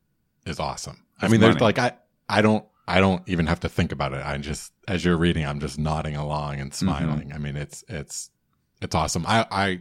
[0.46, 1.06] is awesome.
[1.18, 1.98] I That's mean, there's like I
[2.30, 4.26] I don't I don't even have to think about it.
[4.26, 7.34] I just as you're reading, I'm just nodding along and smiling.
[7.34, 8.30] I mean, it's it's
[8.82, 9.26] it's awesome.
[9.28, 9.80] I I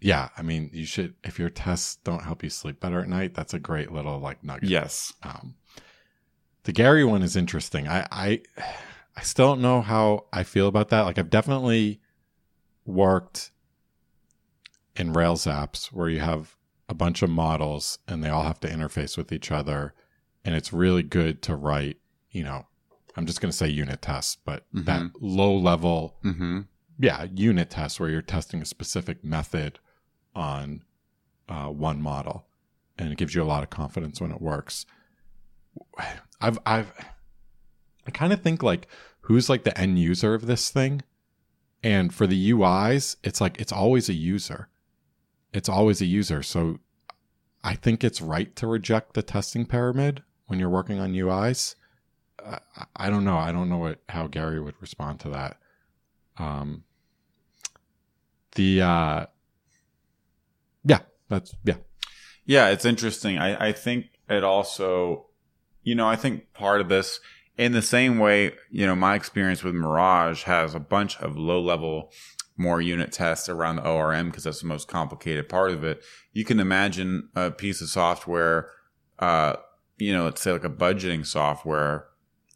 [0.00, 0.28] yeah.
[0.36, 3.34] I mean, you should if your tests don't help you sleep better at night.
[3.34, 4.68] That's a great little like nugget.
[4.68, 5.54] Yes, Um,
[6.64, 7.88] the Gary one is interesting.
[7.88, 8.42] I, I
[9.16, 11.02] I still don't know how I feel about that.
[11.02, 12.00] Like I've definitely
[12.84, 13.50] worked
[14.96, 16.56] in Rails apps where you have
[16.88, 19.94] a bunch of models and they all have to interface with each other,
[20.44, 21.98] and it's really good to write.
[22.30, 22.66] You know,
[23.16, 25.12] I'm just going to say unit tests, but that Mhm.
[25.20, 26.60] low level mm-hmm.
[26.98, 29.78] yeah, unit tests where you're testing a specific method
[30.38, 30.82] on
[31.48, 32.46] uh, one model,
[32.96, 34.86] and it gives you a lot of confidence when it works.
[36.40, 36.92] I've I've
[38.06, 38.86] I kind of think like
[39.22, 41.02] who's like the end user of this thing,
[41.82, 44.68] and for the UIs, it's like it's always a user.
[45.52, 46.78] It's always a user, so
[47.64, 51.74] I think it's right to reject the testing pyramid when you're working on UIs.
[52.94, 53.36] I, don't know.
[53.36, 55.58] I don't know what how Gary would respond to that.
[56.38, 56.84] Um,
[58.54, 59.26] the uh,
[60.88, 61.74] yeah, that's yeah,
[62.46, 63.38] Yeah, it's interesting.
[63.38, 65.26] I, I think it also,
[65.82, 67.20] you know, I think part of this,
[67.56, 71.60] in the same way, you know, my experience with Mirage has a bunch of low
[71.60, 72.10] level,
[72.56, 76.02] more unit tests around the ORM because that's the most complicated part of it.
[76.32, 78.70] You can imagine a piece of software,
[79.18, 79.56] uh,
[79.98, 82.06] you know, let's say like a budgeting software,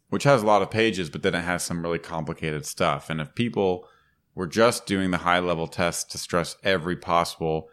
[0.09, 3.09] which has a lot of pages, but then it has some really complicated stuff.
[3.09, 3.87] And if people
[4.35, 7.69] were just doing the high level tests to stress every possible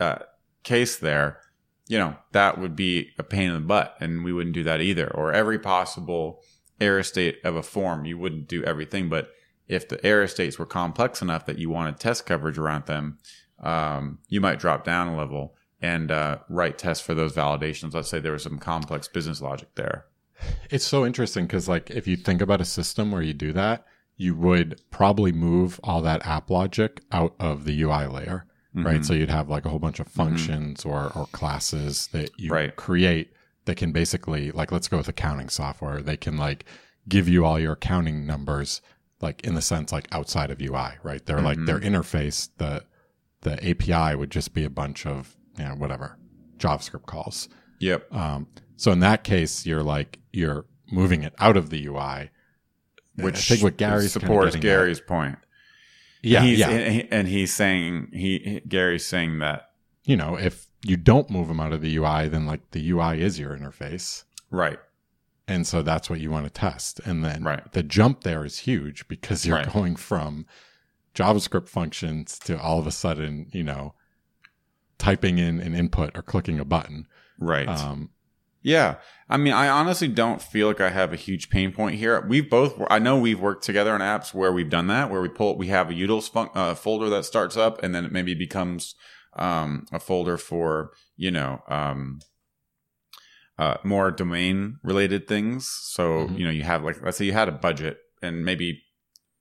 [0.00, 0.18] uh,
[0.62, 1.40] case there,
[1.86, 4.80] you know, that would be a pain in the butt and we wouldn't do that
[4.80, 5.12] either.
[5.14, 6.42] Or every possible
[6.80, 9.08] error state of a form, you wouldn't do everything.
[9.08, 9.30] But
[9.68, 13.18] if the error states were complex enough that you wanted test coverage around them,
[13.62, 17.94] um, you might drop down a level and uh, write tests for those validations.
[17.94, 20.06] Let's say there was some complex business logic there.
[20.70, 23.84] it's so interesting because like if you think about a system where you do that,
[24.16, 29.00] you would probably move all that app logic out of the UI layer, right?
[29.00, 29.04] Mhm.
[29.04, 32.74] So you'd have like a whole bunch of functions or or classes that you Right.
[32.76, 33.32] create
[33.66, 36.00] that can basically like let's go with accounting software.
[36.02, 36.64] They can like
[37.08, 38.80] give you all your accounting numbers
[39.20, 41.24] like in the sense like outside of UI, right?
[41.24, 42.84] They're like their interface, the
[43.42, 46.18] the API would just be a bunch of you know whatever
[46.58, 47.48] JavaScript calls.
[47.80, 48.12] Yep.
[48.14, 48.46] Um,
[48.76, 52.30] so in that case, you're like you're moving it out of the UI,
[53.16, 55.38] Which I think what Gary's supports Gary's point.
[56.24, 56.70] Yeah, he's, yeah.
[56.70, 59.70] And, and he's saying he he- Gary's saying that
[60.04, 63.20] you know, if you don't move them out of the UI, then like the UI
[63.22, 64.78] is your interface, right.
[65.48, 67.00] and so that's what you want to test.
[67.06, 67.72] And then Right.
[67.72, 69.72] the jump there is huge because you're Right.
[69.72, 70.44] going from
[71.14, 73.94] JavaScript functions to all of a sudden, you know,
[74.98, 77.06] typing in an input or clicking a button.
[77.38, 77.68] Right.
[77.68, 78.10] Um,
[78.64, 78.96] Yeah.
[79.28, 82.24] I mean, I honestly don't feel like I have a huge pain point here.
[82.26, 85.28] We've both, I know we've worked together on apps where we've done that, where we
[85.28, 88.34] pull, we have a utils fun, uh, folder that starts up and then it maybe
[88.34, 88.94] becomes,
[89.34, 92.20] um, a folder for, you know, um,
[93.58, 95.70] uh, more domain related things.
[95.70, 96.38] So, Mhm.
[96.38, 98.82] you know, you have like, let's say you had a budget and maybe,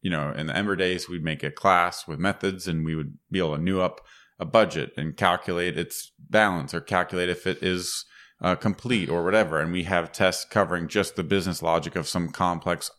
[0.02, 3.18] you know, in the Ember days, we'd make a class with methods and we would
[3.32, 4.02] be able to new up
[4.38, 8.06] a budget and calculate its balance or calculate if it is
[8.42, 9.60] uh, complete or whatever.
[9.60, 12.92] And we have tests covering just the business logic of some complex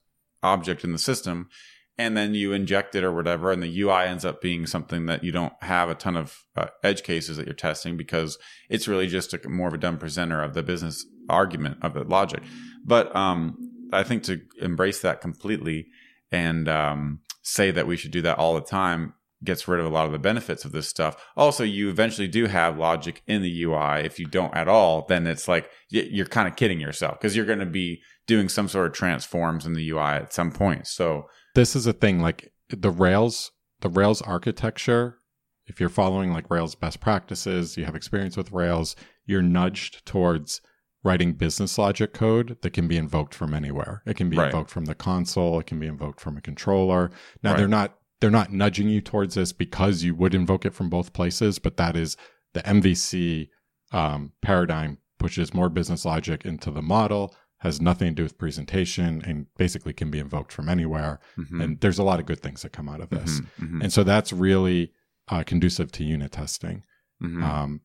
[0.43, 1.49] object in the system.
[1.97, 5.23] And then you inject it or whatever, and the UI ends up being something that
[5.23, 8.37] you don't have a ton of uh, edge cases that you're testing because
[8.69, 12.03] it's really just a, more of a dumb presenter of the business argument of the
[12.03, 12.43] logic.
[12.85, 13.57] But um,
[13.93, 15.87] I think to embrace that completely
[16.33, 19.15] and um, say that we should do that all the time
[19.45, 21.17] gets rid of a lot of the benefits of this stuff.
[21.37, 24.05] Also, you eventually do have logic in the UI.
[24.05, 27.47] If you don't at all, then it's like you're kind of kidding yourself because you're
[27.47, 30.87] going to be doing some sort of transforms in the UI at some point.
[30.87, 35.19] So this is a thing like the Rails, the Rails architecture.
[35.67, 40.61] If you're following like Rails best practices, you have experience with Rails, you're nudged towards
[41.03, 44.03] writing business logic code that can be invoked from anywhere.
[44.07, 44.47] It can be right.
[44.47, 47.11] invoked from the console, it can be invoked from a controller.
[47.43, 47.59] Now right.
[47.59, 51.13] they're not they're not nudging you towards this because you would invoke it from both
[51.13, 52.17] places, but that is
[52.53, 53.49] the MVC
[53.93, 59.23] um, paradigm pushes more business logic into the model, has nothing to do with presentation,
[59.25, 61.21] and basically can be invoked from anywhere.
[61.39, 61.61] Mm-hmm.
[61.61, 63.41] And there's a lot of good things that come out of this.
[63.41, 63.83] Mm-hmm, mm-hmm.
[63.83, 64.93] And so that's really
[65.29, 66.83] uh, conducive to unit testing.
[67.23, 67.43] Mm-hmm.
[67.43, 67.81] Um,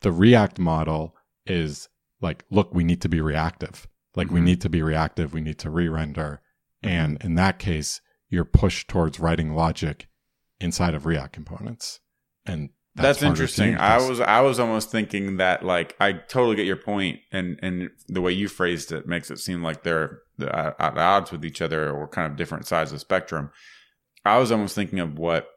[0.00, 1.14] the React model
[1.46, 1.88] is
[2.20, 3.86] like, look, we need to be reactive.
[4.16, 4.46] Like, we mm-hmm.
[4.46, 5.32] need to be reactive.
[5.32, 6.42] We need to re render.
[6.84, 6.94] Mm-hmm.
[6.94, 10.08] And in that case, you're pushed towards writing logic
[10.60, 12.00] inside of React components.
[12.46, 13.76] And that's, that's interesting.
[13.76, 17.90] I was I was almost thinking that like I totally get your point, and and
[18.08, 21.90] the way you phrased it makes it seem like they're at odds with each other
[21.90, 23.50] or kind of different sides of the spectrum.
[24.24, 25.48] I was almost thinking of what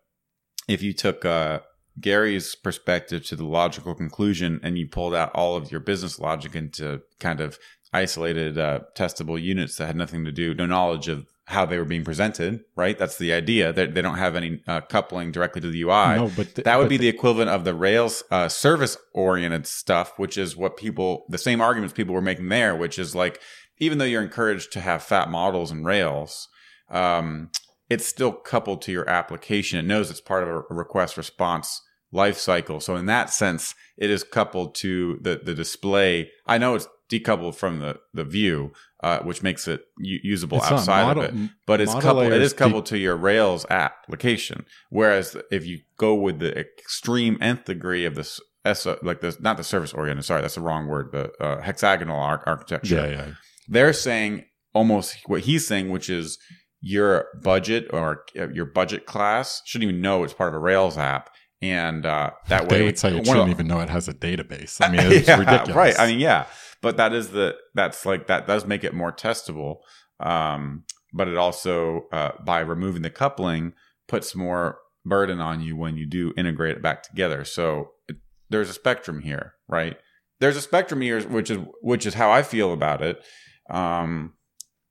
[0.67, 1.61] if you took uh,
[1.99, 6.55] Gary's perspective to the logical conclusion and you pulled out all of your business logic
[6.55, 7.57] into kind of
[7.91, 11.85] isolated uh, testable units that had nothing to do, no knowledge of how they were
[11.85, 12.97] being presented, right?
[12.97, 16.15] That's the idea that they don't have any uh, coupling directly to the UI.
[16.15, 19.67] No, but th- that would but be the equivalent of the Rails uh, service oriented
[19.67, 23.39] stuff, which is what people, the same arguments people were making there, which is like,
[23.79, 26.47] even though you're encouraged to have fat models in Rails,
[26.89, 27.49] um,
[27.89, 29.77] it's still coupled to your application.
[29.77, 31.81] It knows it's part of a request response
[32.11, 32.79] life cycle.
[32.79, 36.31] So in that sense, it is coupled to the, the display.
[36.45, 38.72] I know it's decoupled from the, the view,
[39.03, 41.49] uh, which makes it u- usable it's outside model, of it.
[41.68, 42.32] But it's coupled.
[42.32, 44.66] It is coupled de- to your Rails application.
[44.89, 48.39] Whereas if you go with the extreme nth degree of this,
[48.74, 50.24] SO, like the not the service oriented.
[50.24, 51.12] Sorry, that's the wrong word.
[51.12, 52.95] The uh, hexagonal ar- architecture.
[52.95, 53.32] Yeah, yeah.
[53.68, 56.38] They're saying almost what he's saying, which is
[56.80, 60.97] your budget or uh, your budget class shouldn't even know it's part of a Rails
[60.97, 61.32] app
[61.62, 64.78] and uh, that way they would say it shouldn't even know it has a database.
[64.82, 65.99] I mean, it's yeah, ridiculous, right?
[65.99, 66.45] I mean, yeah,
[66.82, 69.77] but that is the that's like that does make it more testable.
[70.19, 73.73] Um, but it also uh, by removing the coupling
[74.07, 77.43] puts more burden on you when you do integrate it back together.
[77.43, 78.17] So it,
[78.49, 79.97] there's a spectrum here, right?
[80.39, 83.23] There's a spectrum here, which is which is how I feel about it.
[83.69, 84.34] Um,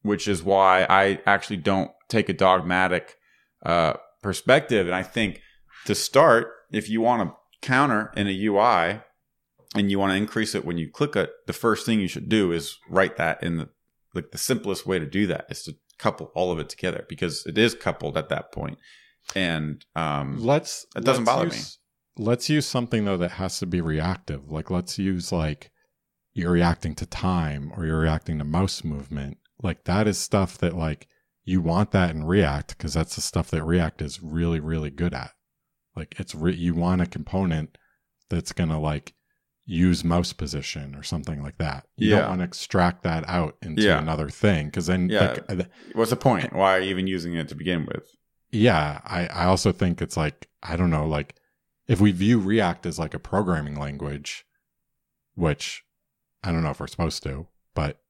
[0.02, 3.16] which is why I actually don't take a dogmatic
[3.66, 5.42] uh, perspective, and I think
[5.84, 9.00] to start, if you want to counter in a UI
[9.74, 12.28] and you want to increase it when you click it, the first thing you should
[12.28, 13.68] do is write that in the
[14.14, 17.44] like the simplest way to do that is to couple all of it together because
[17.46, 18.78] it is coupled at that point.
[19.34, 21.78] And um let's it doesn't let's bother use,
[22.16, 22.24] me.
[22.24, 24.50] Let's use something though that has to be reactive.
[24.50, 25.70] Like let's use like
[26.32, 29.38] you're reacting to time or you're reacting to mouse movement.
[29.62, 31.06] Like that is stuff that like
[31.44, 35.14] you want that in React because that's the stuff that React is really really good
[35.14, 35.32] at.
[35.94, 37.76] Like it's re- you want a component
[38.30, 39.12] that's gonna like
[39.70, 41.86] use mouse position or something like that.
[41.96, 42.20] You yeah.
[42.20, 43.98] don't want to extract that out into yeah.
[43.98, 45.36] another thing because then yeah.
[45.48, 46.52] Like, uh, what's the point?
[46.52, 48.10] Why are you even using it to begin with?
[48.50, 51.36] Yeah, I I also think it's like I don't know like
[51.86, 54.44] if we view React as like a programming language,
[55.34, 55.84] which
[56.42, 58.00] I don't know if we're supposed to, but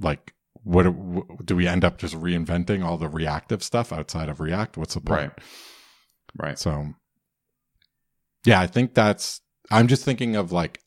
[0.00, 0.34] like
[0.64, 0.84] what
[1.46, 4.76] do we end up just reinventing all the reactive stuff outside of React?
[4.76, 5.20] What's the point?
[5.20, 5.42] Right.
[6.36, 6.58] Right.
[6.58, 6.94] So,
[8.44, 9.40] yeah, I think that's,
[9.70, 10.80] I'm just thinking of like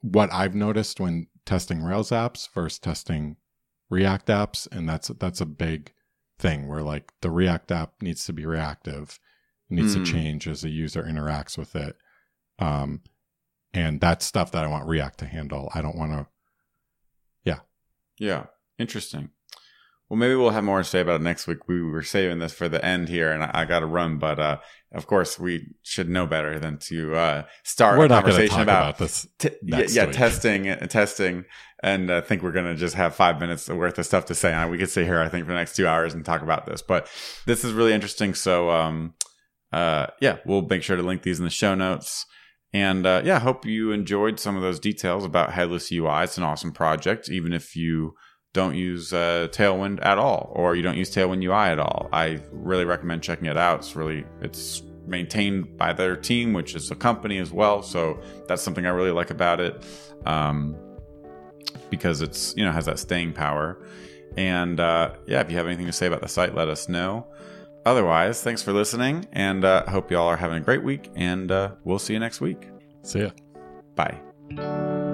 [0.00, 3.36] what I've noticed when testing Rails apps versus testing
[3.90, 4.68] React apps.
[4.70, 5.92] And that's, that's a big
[6.38, 9.18] thing where like the React app needs to be reactive,
[9.68, 10.04] needs mm.
[10.04, 11.96] to change as the user interacts with it.
[12.58, 13.02] Um,
[13.74, 15.70] and that's stuff that I want React to handle.
[15.74, 16.26] I don't want to,
[17.44, 17.60] yeah.
[18.18, 18.46] Yeah.
[18.78, 19.30] Interesting.
[20.12, 21.66] Well, maybe we'll have more to say about it next week.
[21.68, 24.18] We were saving this for the end here, and I, I got to run.
[24.18, 24.58] But uh,
[24.92, 28.40] of course, we should know better than to uh, start We're a not going to
[28.40, 29.26] conversation about, about this.
[29.38, 30.14] t- yeah, week.
[30.14, 31.46] testing, uh, testing,
[31.82, 34.52] and I think we're going to just have five minutes worth of stuff to say.
[34.52, 36.66] And we could sit here, I think, for the next two hours and talk about
[36.66, 36.82] this.
[36.82, 37.08] But
[37.46, 38.34] this is really interesting.
[38.34, 39.14] So, um,
[39.72, 42.26] uh, yeah, we'll make sure to link these in the show notes.
[42.74, 46.24] And uh, yeah, hope you enjoyed some of those details about Headless UI.
[46.24, 48.14] It's an awesome project, even if you
[48.52, 52.08] don't use uh, Tailwind at all, or you don't use Tailwind UI at all.
[52.12, 53.80] I really recommend checking it out.
[53.80, 57.82] It's really it's maintained by their team, which is a company as well.
[57.82, 59.84] So that's something I really like about it,
[60.26, 60.76] um,
[61.90, 63.78] because it's you know has that staying power.
[64.36, 67.26] And uh, yeah, if you have anything to say about the site, let us know.
[67.84, 71.10] Otherwise, thanks for listening, and uh, hope you all are having a great week.
[71.16, 72.68] And uh, we'll see you next week.
[73.02, 73.30] See ya.
[73.96, 75.11] Bye.